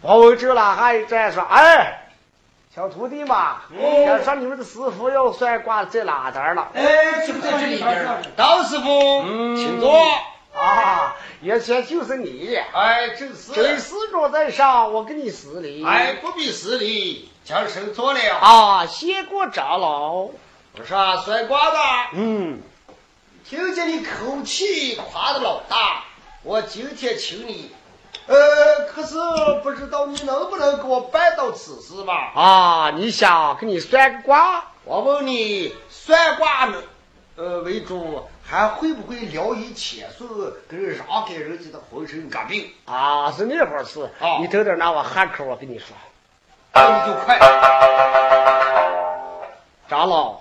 [0.00, 1.96] 包周老汉一站说：“哎。”
[2.72, 3.62] 小徒弟嘛，
[4.06, 6.68] 要说你们的师傅要算卦在哪点了？
[6.72, 8.22] 哎，就在这里边。
[8.36, 8.86] 道师傅，
[9.56, 9.92] 请坐。
[10.54, 12.56] 啊，原先就是你。
[12.72, 13.50] 哎，正是。
[13.52, 15.84] 这位施主在上，我给你施礼。
[15.84, 18.20] 哎，不必施礼，将身坐了。
[18.36, 20.12] 啊，谢过长老。
[20.12, 21.78] 我说算卦的。
[22.12, 22.62] 嗯。
[23.44, 26.04] 听见你口气夸的老大，
[26.44, 27.72] 我今天请你。
[28.30, 29.16] 呃，可是
[29.64, 32.30] 不知道你能不能给我办到此事吧？
[32.36, 34.64] 啊，你想给你算个卦？
[34.84, 36.80] 我问你，算卦呢？
[37.34, 40.28] 呃，为主，还会不会聊以千岁，
[40.68, 42.70] 跟让给人家的浑身肝病？
[42.84, 44.08] 啊，是那回事。
[44.20, 45.88] 啊，你等等，拿我喊口，我跟你说。
[46.72, 47.36] 那你就快。
[49.88, 50.40] 长老，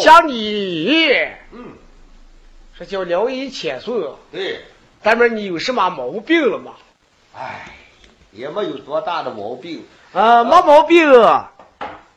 [0.00, 1.10] 像你，
[1.50, 1.72] 嗯，
[2.78, 4.16] 是叫聊以遣送。
[4.30, 4.60] 对。
[5.02, 6.72] 咱们你有什么毛病了吗？
[7.36, 7.66] 哎，
[8.32, 11.10] 也没有多大的毛病啊，没毛病。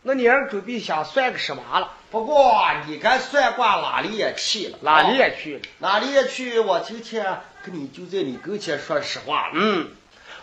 [0.03, 1.91] 那你儿准备想算个什么了？
[2.11, 6.59] 不过你该算卦哪里也去了，哪里也去了，哪里也去。
[6.59, 9.51] 我今天跟你就在你跟前说实话。
[9.53, 9.89] 嗯，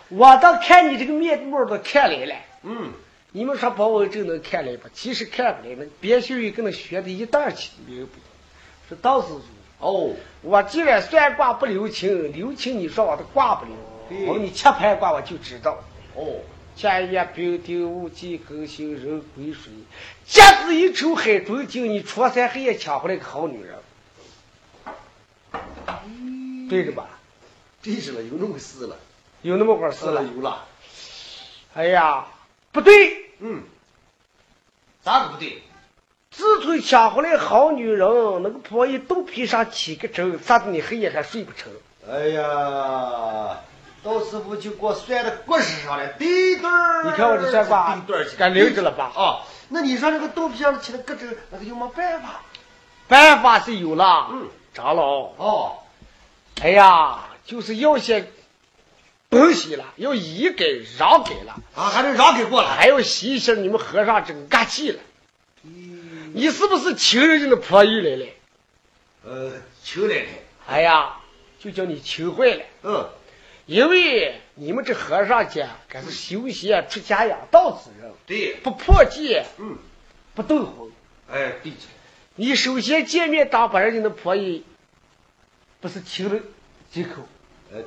[0.09, 2.35] 我倒看你这个面目都看来了。
[2.61, 2.91] 嗯，
[3.31, 4.89] 你们说包文正能看来吧？
[4.93, 8.19] 其实看不来，那别秀玉跟那学的一袋去，明白不？
[8.89, 9.41] 是道士说。
[9.79, 10.11] 哦，
[10.41, 13.73] 我既然算卦不留情，留情你说我都卦不留，
[14.27, 15.77] 我给你切盘卦我就知道。
[16.15, 16.39] 哦，
[16.75, 19.71] 千叶冰丁无忌更新人归水，
[20.25, 23.77] 甲子一抽海中金，你初三黑夜抢回来个好女人，
[26.69, 27.07] 对着吧？
[27.81, 28.97] 对着了，有那么事了，
[29.41, 30.65] 有那么回事了，有了。
[31.73, 32.27] 哎呀，
[32.71, 33.63] 不对，嗯，
[35.03, 35.63] 咋个不对？
[36.31, 38.07] 自从抢回来好女人，
[38.43, 41.71] 那个婆姨肚皮上起个针，咋的你黑夜还睡不成？
[42.09, 43.61] 哎呀，
[44.05, 46.61] 到师傅就给我算到国事上了，对对
[47.05, 47.99] 你看我这算卦，
[48.37, 49.11] 敢灵着了吧？
[49.15, 52.41] 啊，那你说这个肚皮上起了个针，那个有没办法？
[53.07, 54.29] 办法是有了。
[54.31, 55.03] 嗯，长老。
[55.37, 55.77] 哦，
[56.61, 58.31] 哎呀，就是要些
[59.31, 64.99] 东西了，要移给让给了啊，还得让给过了，还要洗一下你们和尚这个恶气了。
[65.63, 68.25] 你是不是求人家的婆姨来了？
[69.25, 69.51] 呃，
[69.83, 70.27] 求来了。
[70.67, 71.17] 哎呀，
[71.59, 72.61] 就叫你求坏了。
[72.83, 73.09] 嗯，
[73.65, 78.11] 因为你们这和尚家可是修仙出家养道之人。
[78.25, 79.45] 对，不破戒。
[79.57, 79.77] 嗯，
[80.33, 80.91] 不斗魂。
[81.31, 81.73] 哎，对。
[82.35, 84.63] 你首先见面当把人家的婆姨，
[85.79, 86.41] 不是亲了
[86.91, 87.27] 几口？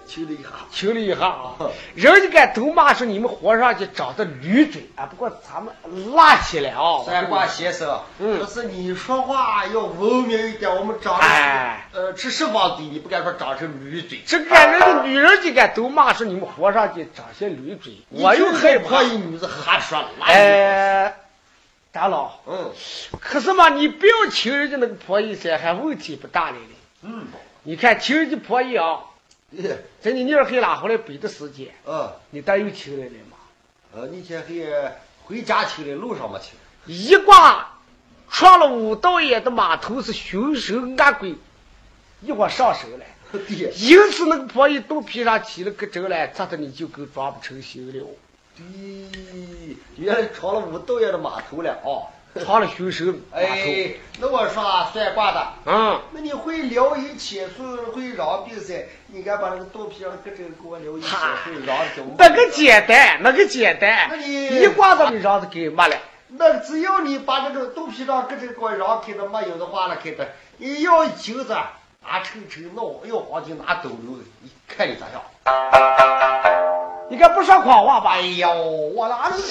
[0.06, 1.56] 亲了一下，求了一下啊！
[1.94, 5.06] 人家敢都骂说你们和尚就长得驴嘴啊！
[5.06, 5.72] 不过咱们
[6.14, 7.02] 拉起来啊！
[7.06, 10.74] 三卦先生，嗯，可是你说话要文明一点。
[10.76, 14.20] 我们长哎呃吃什么嘴，你不敢说长成驴嘴。
[14.26, 20.08] 这个人家女人就敢都骂说你们和尚就长些驴嘴，我又害怕一女子瞎说了。
[20.20, 21.14] 哎，
[21.92, 22.72] 大佬，嗯，
[23.20, 26.62] 可是嘛，你不要求人家那个婆姨噻，还问题不大来了。
[27.02, 27.28] 嗯，
[27.62, 29.00] 你看求人家婆姨啊，
[29.52, 33.36] 耶，在你二黑拉回来背的时间，嗯，你单又请来了吗？
[33.94, 34.66] 呃，你先回
[35.24, 36.50] 回家听的，路上没听。
[36.86, 37.78] 一挂
[38.30, 41.34] 闯了五道眼的码头是凶手恶鬼，
[42.20, 43.04] 一会儿上手了。
[43.32, 48.06] 对，因此那个婆姨肚皮上起了个针来，扎的你就够装不成形了？
[48.56, 48.66] 对，
[49.96, 52.08] 原来闯了五道眼的码头了啊！
[52.44, 53.06] 闯了凶手。
[53.32, 61.84] 哎，那我说啊算卦的，嗯，那你会聊一切数，会让比赛，你敢把那个肚皮上个针给我聊一切数，让的
[62.18, 64.08] 那个简单，那个简单。
[64.10, 65.96] 那你一卦子你让他给没了。
[66.28, 71.54] 那只要你把这个肚皮上个针给我让开的没有的话了，开的，你要揪子
[72.02, 76.47] 拿抽抽闹，要黄金拿斗牛，你看你咋样？
[77.10, 78.12] 你敢不说谎话吧？
[78.12, 78.52] 哎呦，
[78.94, 79.42] 我哪里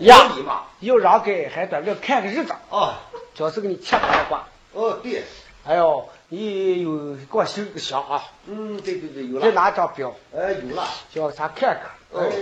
[0.00, 0.64] 呀你嘛？
[0.80, 3.00] 要让给还得要看个日子，啊，
[3.34, 4.44] 就是给你切开挂。
[4.72, 5.22] 哦对，
[5.64, 8.24] 哎呦，你有给我修个香啊！
[8.46, 12.20] 嗯，对对对，有了再，拿张表，哎有了，叫他看看。
[12.20, 12.32] 哎，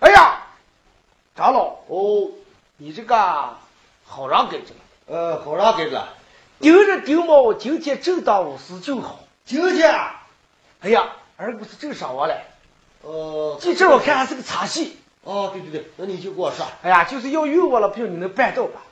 [0.00, 0.38] 哎呀，
[1.36, 2.30] 长老，哦，
[2.78, 3.56] 你这个
[4.06, 6.08] 好让给着了，呃，好让给了，
[6.60, 9.20] 盯着丁某今天正当午时就好。
[9.44, 9.92] 今天，
[10.80, 12.44] 哎呀，而不是正上我来，
[13.02, 14.98] 呃，这这我看还是个茶戏。
[15.22, 18.82] 哦，对对对，那你就给我说，哎呀，就是要用我了，不行你能办到吧？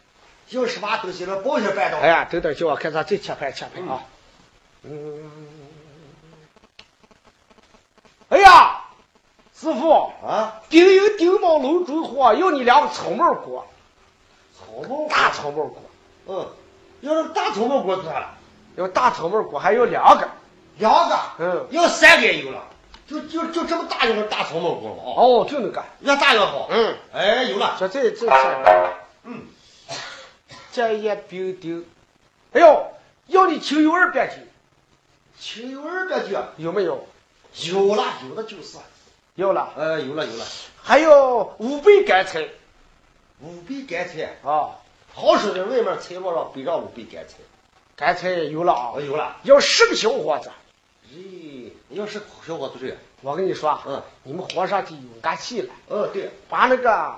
[0.48, 1.98] 要什么东西了，保险办到。
[1.98, 4.02] 哎呀，等等，叫我看他这切拍切拍啊。
[4.82, 5.30] 嗯。
[8.30, 8.84] 哎呀，
[9.54, 13.66] 师傅，啊，顶有顶毛楼主货，要你两个草帽锅，
[14.58, 15.82] 草帽大草帽锅，
[16.26, 16.48] 嗯，
[17.02, 18.34] 要那大草帽锅算了，
[18.76, 20.28] 要大草帽锅，还要两个。
[20.78, 21.66] 两个，嗯。
[21.70, 22.64] 要三个也有了，
[23.06, 25.84] 就就就这么大一个大草帽锅哦，就那个。
[26.00, 26.68] 越大越好。
[26.70, 28.92] 嗯，哎，有了，这这这这，
[29.24, 29.42] 嗯，
[30.72, 31.86] 这也冰丁。
[32.52, 32.86] 哎呦，
[33.26, 34.38] 要你清油二百斤，
[35.38, 37.06] 清油二百斤，有没有？
[37.64, 38.78] 有了，有的就是，
[39.34, 39.72] 有了。
[39.76, 40.44] 呃，有了有了，
[40.82, 42.48] 还有五倍干菜
[43.40, 44.76] 五倍干菜，啊，
[45.14, 47.34] 好使的外面菜烙上背上五倍干菜，
[47.94, 48.92] 干菜有了啊。
[48.94, 49.00] 哦，。
[49.02, 49.36] 有了。
[49.42, 50.50] 要十个小伙子，
[51.12, 57.14] 咦，要是小伙子对，我跟你说，嗯，你们皇上就有干气了，嗯对，把那个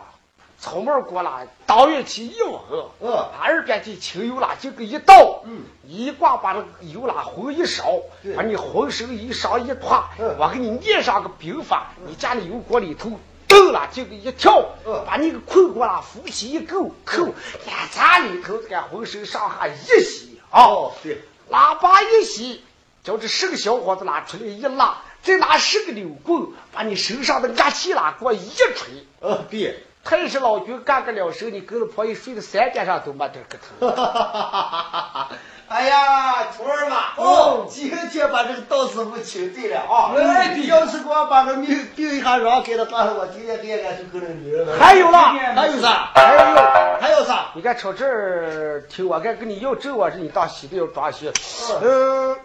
[0.58, 2.60] 草帽锅啦，当月起一碗，
[3.00, 3.28] 嗯。
[3.32, 7.84] 把二边的清油啦，就给一倒，嗯，一挂把那个油啦红一烧
[8.20, 10.34] 对，把你浑身一烧一脱，嗯。
[10.38, 13.10] 我给你念上个兵法，你家里油锅里头。
[13.46, 15.04] 动了，就给一跳，嗯。
[15.06, 21.18] 把你个困过啦，扶起一够扣，眼茶里头这个浑身上下一洗啊，哦对，
[21.50, 22.64] 喇叭一洗，
[23.04, 29.06] 叫这十个小伙子拉出来一拉，再拿十个柳棍，把你身上的压气啦给我一吹。
[29.20, 33.86] 嗯对，太师老君干个了手，你跟着婆姨睡到山边上都没得个头。
[35.66, 40.12] 哎呀，徒儿嘛，哦今天把这个道士傅请对了啊！
[40.14, 44.78] 哎你要是给我把这命定一下让给他，当然我今天黑暗就跟着女人了。
[44.78, 45.18] 还有了，
[45.56, 46.10] 还有啥？
[46.14, 47.46] 还有，还有啥？
[47.54, 51.32] 你看瞅这儿听我该跟你要证，我是你当媳的要装修。
[51.80, 52.36] 嗯嗯，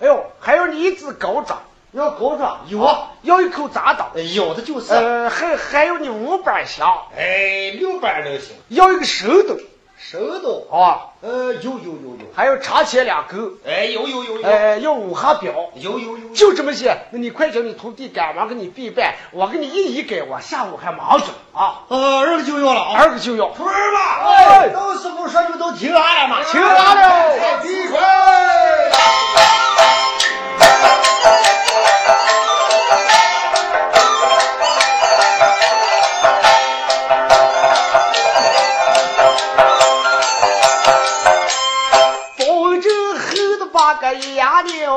[0.00, 1.60] 哎呦，还有你一支高装，
[1.92, 6.86] 要狗爪有啊，要一口铡刀，有的就是，呃，还还有你五板香，
[7.16, 9.56] 哎，六板都行，要一个手斗
[9.98, 13.36] 手斗，啊，呃，有有有有，还有长钱两钩，
[13.66, 15.52] 哎，有有有有，哎，要五哈表。
[15.74, 18.90] 有有有，就这么些，那你快叫你徒弟赶忙给你备。
[18.90, 22.94] 办，我给你一一给，我下午还忙着啊，呃，二个就要了啊。
[22.96, 23.48] 二个就要。
[23.48, 24.68] 徒儿嘛，哎。
[24.68, 27.02] 道师傅说你们都听俺了嘛，听俺了。
[27.02, 27.98] 哎闭嘴。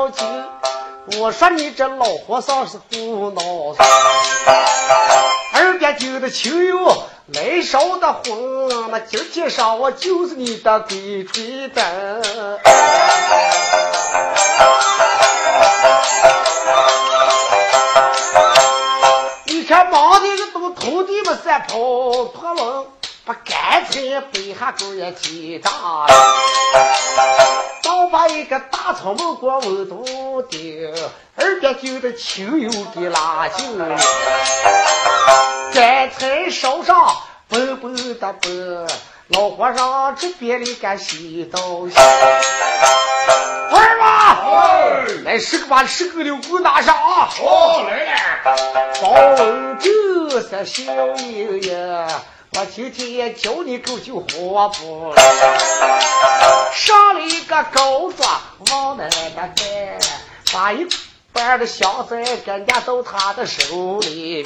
[0.02, 0.44] 压了筋，
[1.20, 3.42] 我说你这老和尚是胡闹？
[5.54, 11.84] 二边丢的清油来烧的红，那今天上我就是你的鬼吹灯。
[19.44, 21.76] 你看忙的都徒弟们三跑
[22.26, 22.86] 脱了，
[23.24, 26.08] 把干菜背下狗也提大了。
[27.82, 30.92] 倒把一个大草帽给我稳住的，
[31.36, 33.96] 二边就的清油给拉进了，
[35.72, 37.16] 干菜烧上
[37.48, 38.88] 嘣嘣的嘣，
[39.28, 41.94] 老和尚这边里干洗东西。
[43.70, 43.96] 徒儿
[45.06, 47.30] 们，来十个把十个柳棍拿上啊！
[47.40, 48.56] 哦，来了，
[49.00, 49.78] 保证
[50.40, 50.82] 三小
[51.18, 52.06] 爷爷，
[52.54, 55.14] 我今天也教你狗就活不。
[56.74, 58.26] 上了一个高桌
[58.70, 59.98] 往那边摆，
[60.52, 60.86] 把一
[61.32, 64.44] 半的香菜给家到他的手里。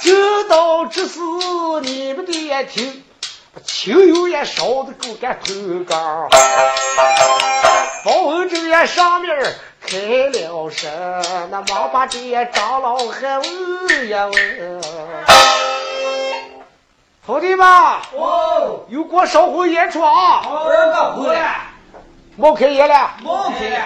[0.00, 1.18] 这道只是
[1.82, 3.02] 你们的也听。
[3.64, 5.52] 清油也烧的够干头
[5.84, 6.28] 高，
[8.04, 9.36] 包文正也上面
[9.84, 10.88] 开了声，
[11.50, 12.20] 那忙把这
[12.52, 14.80] 长老还问呀问。
[17.28, 17.66] 徒弟们，
[18.16, 20.40] 哦，有过烧火演出啊？
[20.46, 21.66] 二个回来，
[22.38, 23.16] 冒开烟了。
[23.22, 23.84] 冒开了。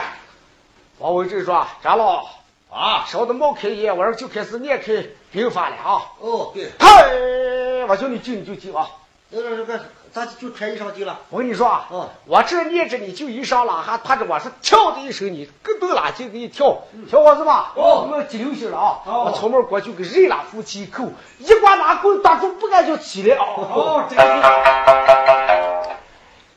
[0.98, 2.24] 王文正说：“长老
[2.70, 8.86] 啊，烧的冒开烟，晚上就开始念开兵法了啊。”哦，对，嗨，我叫你进你就进啊。
[9.30, 9.80] 那个这个，
[10.12, 11.20] 咱就穿衣裳去了。
[11.30, 12.08] 我跟你说啊，嗯。
[12.26, 18.02] 我这念着你就一上拉哈，他这往上跳的一声，你咯噔拉进给你跳，小伙子们，哦。
[18.02, 19.00] 我们激流星了啊！
[19.06, 19.24] 哦。
[19.26, 21.08] 我从门过去给人拉夫妻一口，
[21.38, 23.36] 一刮拿棍打住，不敢就起来。
[23.36, 23.44] 啊！
[23.56, 24.16] 哦，这。
[24.16, 24.22] 个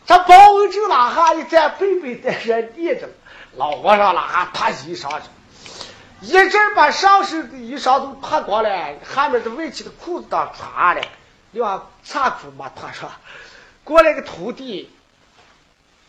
[0.06, 3.10] 这包文正拉哈一站，背背带人念着，
[3.56, 5.28] 老和尚拉哈他一上去，
[6.22, 8.70] 一阵把上身的衣裳都脱光了，
[9.16, 11.02] 下面的外起的裤子都穿了，
[11.54, 13.10] 两长裤没脱上，
[13.86, 14.90] 过来个徒弟，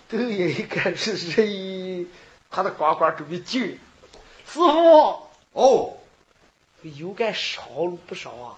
[0.08, 2.06] 都眼一看是谁，
[2.50, 3.78] 他的呱呱准备劲。
[4.46, 5.92] 师傅，哦，
[6.82, 8.56] 油该少了不少啊？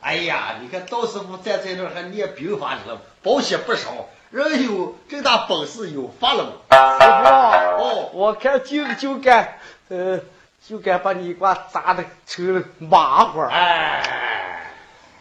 [0.00, 6.52] 哎呀，你看道师傅站在那儿还练兵法去了，保险不少，人有这大本事有法了嘛。
[6.70, 10.20] 师傅，哦我看就就该，呃，
[10.66, 13.46] 就该把你给我砸的成了麻花。
[13.48, 14.02] 哎，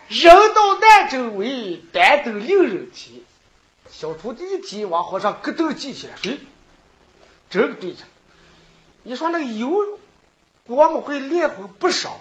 [0.07, 3.23] 人到南州为担斗令人提，
[3.89, 6.39] 小徒弟一提往和尚咯噔记起来，谁？
[7.49, 8.03] 这个对着。
[9.03, 9.99] 你说那个油，
[10.67, 12.19] 我们会练会不少。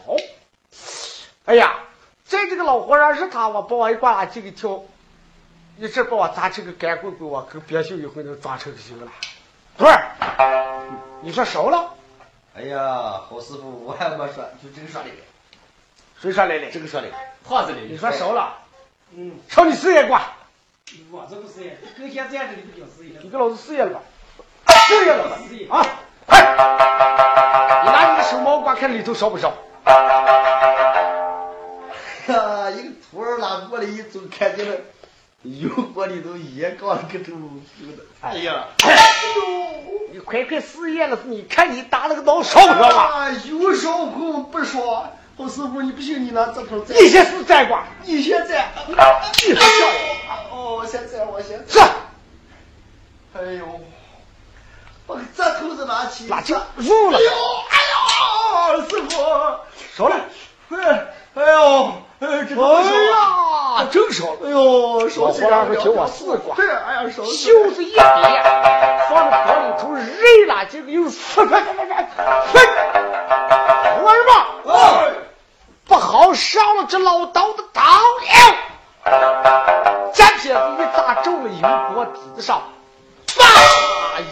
[1.45, 1.81] 哎呀，
[2.25, 4.83] 在这个老和尚日他，我把我一挂拉这个跳，
[5.79, 9.13] 一直把我砸成个干棍棍，我跟别秀一回能抓成个球了。
[9.77, 10.87] 徒儿，
[11.23, 11.95] 你说熟了？
[12.55, 15.11] 哎呀，好师傅，我还没说，就这个说的，
[16.25, 16.71] 谁说来的？
[16.71, 17.09] 这个说的。
[17.47, 18.55] 胖子的，你说熟了？
[19.15, 20.23] 嗯，朝你四爷挂，
[21.11, 24.01] 我这不是，跟现在这个不叫事业你给老子四爷了吧？
[24.89, 25.37] 四爷了吧？
[25.47, 25.87] 事业啊，
[26.27, 26.41] 快！
[27.85, 29.53] 你拿你的手毛刮看里头烧不烧？
[32.29, 34.77] 呀，一个徒儿拉过来一走，看见了
[35.43, 37.33] 油锅里头烟缸个头
[37.79, 38.03] 丢的。
[38.23, 38.65] 哎呀，
[40.11, 43.11] 你快快试验了，你看你打那个刀烧不烧啊？
[43.13, 45.13] 啊，有烧后不烧。
[45.37, 48.73] 好师傅，你不信你拿这头摘，你先是摘瓜，你先在。
[48.87, 49.87] 你还笑
[50.51, 50.81] 我？
[50.81, 51.59] 哦，现在我先。
[51.69, 51.81] 是，
[53.37, 53.81] 哎呦，
[55.09, 57.23] 把这头子拿起，拿起入了哎。
[57.23, 57.31] 呦，
[57.71, 59.11] 哎呦，师傅，
[59.97, 60.17] 熟了。
[60.69, 62.29] 哎，哎呦，哎。
[62.29, 64.39] 呀，真烧了。
[64.45, 68.03] 哎呦，烧起来老和尚说听我四卦对，哎呀，烧起来袖子一别，
[69.09, 72.07] 放在锅里头热了，这个又呲呲呲呲呲，
[74.01, 74.77] 伙儿们，哎，
[75.87, 78.25] 不好上了这老刀的刀了。
[80.15, 82.63] 这撇子一砸中了油锅底子上，
[83.37, 83.45] 叭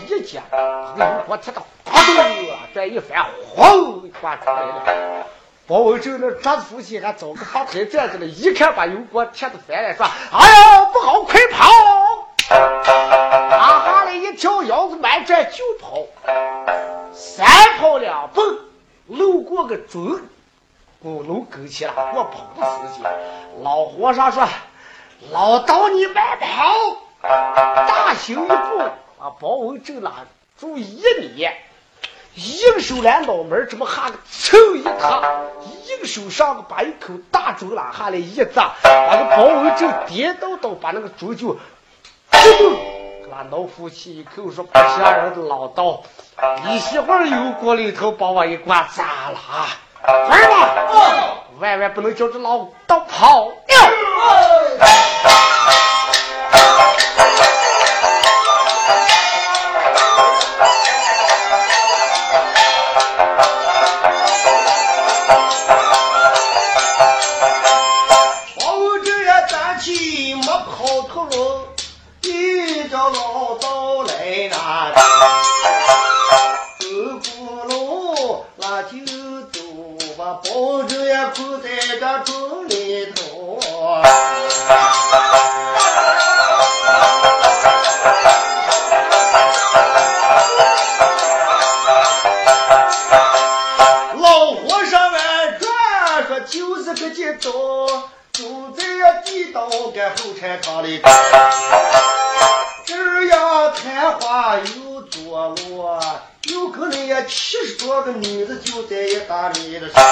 [0.08, 2.14] 一夹，把这油锅贴到啪咚，
[2.74, 5.26] 这一翻，轰一刮出来了。
[5.66, 11.70] 包文正那抓着夫妻还找个旁台站着呢，一看把油锅贴的翻了，说：“哎呀，不好，快跑！”
[13.48, 16.04] 打下来一跳腰子满站就跑，
[17.14, 17.46] 三
[17.78, 18.58] 跑两蹦，
[19.06, 20.20] 路过个钟
[21.00, 23.10] 鼓楼跟前了，我跑的时间。
[23.62, 24.46] 老和尚说
[25.30, 26.74] ：“老道你慢跑！”
[27.22, 28.78] 大行一步，
[29.18, 30.12] 把包文正拉
[30.58, 31.46] 住一米。
[32.34, 35.22] 一手来脑门，这么哈个噌一塌，
[35.86, 41.48] 一个手上把一口大钟拉下来一砸，把个包文正跌倒倒，把那个竹就，
[42.30, 42.72] 咕咚，
[43.22, 46.02] 给他脑夫妻一口说不像人的老道，
[46.68, 49.68] 一媳妇儿油锅里头把我一刮砸了啊！
[50.02, 53.76] 儿子，万万不能叫这老道跑掉。
[109.54, 110.02] 你的上。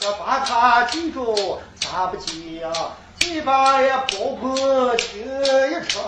[0.00, 2.34] 这把他记住，咋不讲？
[3.20, 6.02] 一把也包破听一场。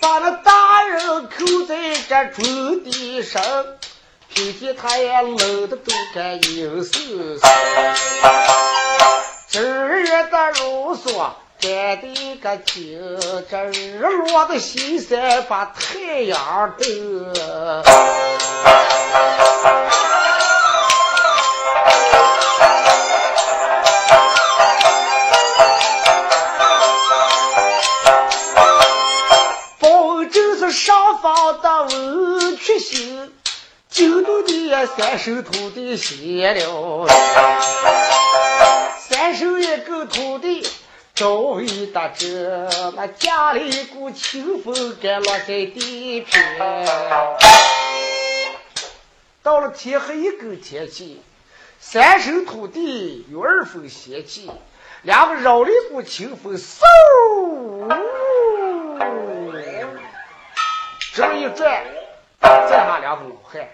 [0.00, 1.74] 把那大人扣在
[2.08, 3.42] 这竹地上，
[4.28, 5.36] 脾气他也冷
[5.68, 7.40] 得都该有死。
[9.50, 11.30] 日月的如梭，
[11.60, 13.00] 干的个清，
[13.50, 17.32] 这日落的西山把太阳灯。
[30.70, 33.32] 上方的文曲星，
[33.88, 37.06] 京都的三手土地歇了，
[39.08, 40.27] 三手一个土
[41.18, 46.86] 地周围的这那家里一股清风该落在地片。
[49.42, 51.20] 到了天黑一个天气，
[51.80, 54.48] 三声土地有二分邪气，
[55.02, 56.78] 两个绕了一股清风，嗖。
[61.14, 61.84] 这么一转，
[62.40, 63.68] 再下两个老汉，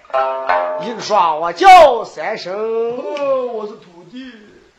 [0.89, 2.57] 一个说：“我叫三生，
[3.53, 4.33] 我是徒弟。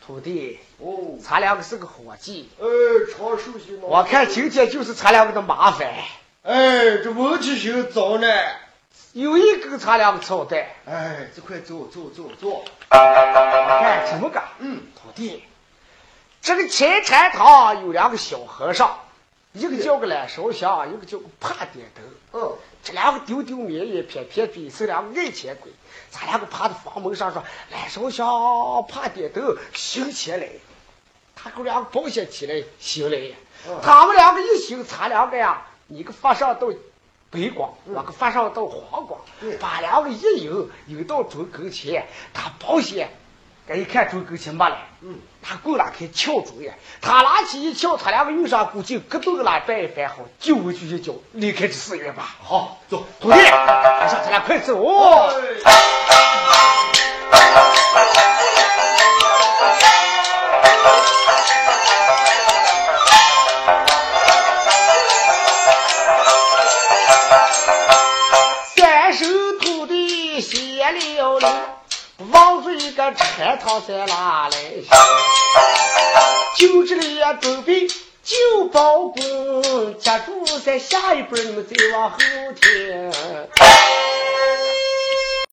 [0.04, 2.50] 徒弟，哦，咱两个是个伙计。
[2.60, 2.66] 哎，
[3.14, 5.94] 常熟悉我看今天就是咱两个的麻烦。
[6.44, 8.28] 哎，这问题性糟呢。
[9.14, 10.66] 有一个咱两个操蛋。
[10.86, 12.66] 哎，这快坐坐坐坐。
[12.90, 15.44] 看怎么个，嗯，徒弟，
[16.42, 19.00] 这个前禅堂有两个小和尚。
[19.54, 22.04] 一个叫个懒烧香，一个叫个怕点灯。
[22.34, 22.52] 嗯，
[22.86, 25.72] 这两个丢丢面也偏偏嘴是两个爱钱鬼。
[26.12, 28.28] 咱两个趴在房门上说：“来烧香，
[28.88, 30.48] 怕点灯，行起来。”
[31.36, 33.34] 他哥两个保险起来，行来。
[33.82, 36.68] 他们两个一行，咱两个呀，一个发上到
[37.32, 39.20] 白光，我个发上到黄光，
[39.60, 42.06] 把两个一引，引到桌跟前，
[42.36, 43.10] 他保险。
[43.68, 44.78] 这一看，周跟前没了。
[45.02, 45.18] 嗯，
[45.48, 52.36] 他过来开撬主意，他拿起一撬，他两个遇上估计咯噔啦摆一番好，就回去一脚离开这寺院吧。
[52.42, 54.84] 好，走，徒弟，马上咱俩快走。
[61.24, 61.35] 三
[72.96, 74.58] 个禅堂在哪来？
[76.56, 77.86] 就这里呀，准备
[78.24, 83.12] 旧包公，接住在下一辈，你们再往后听。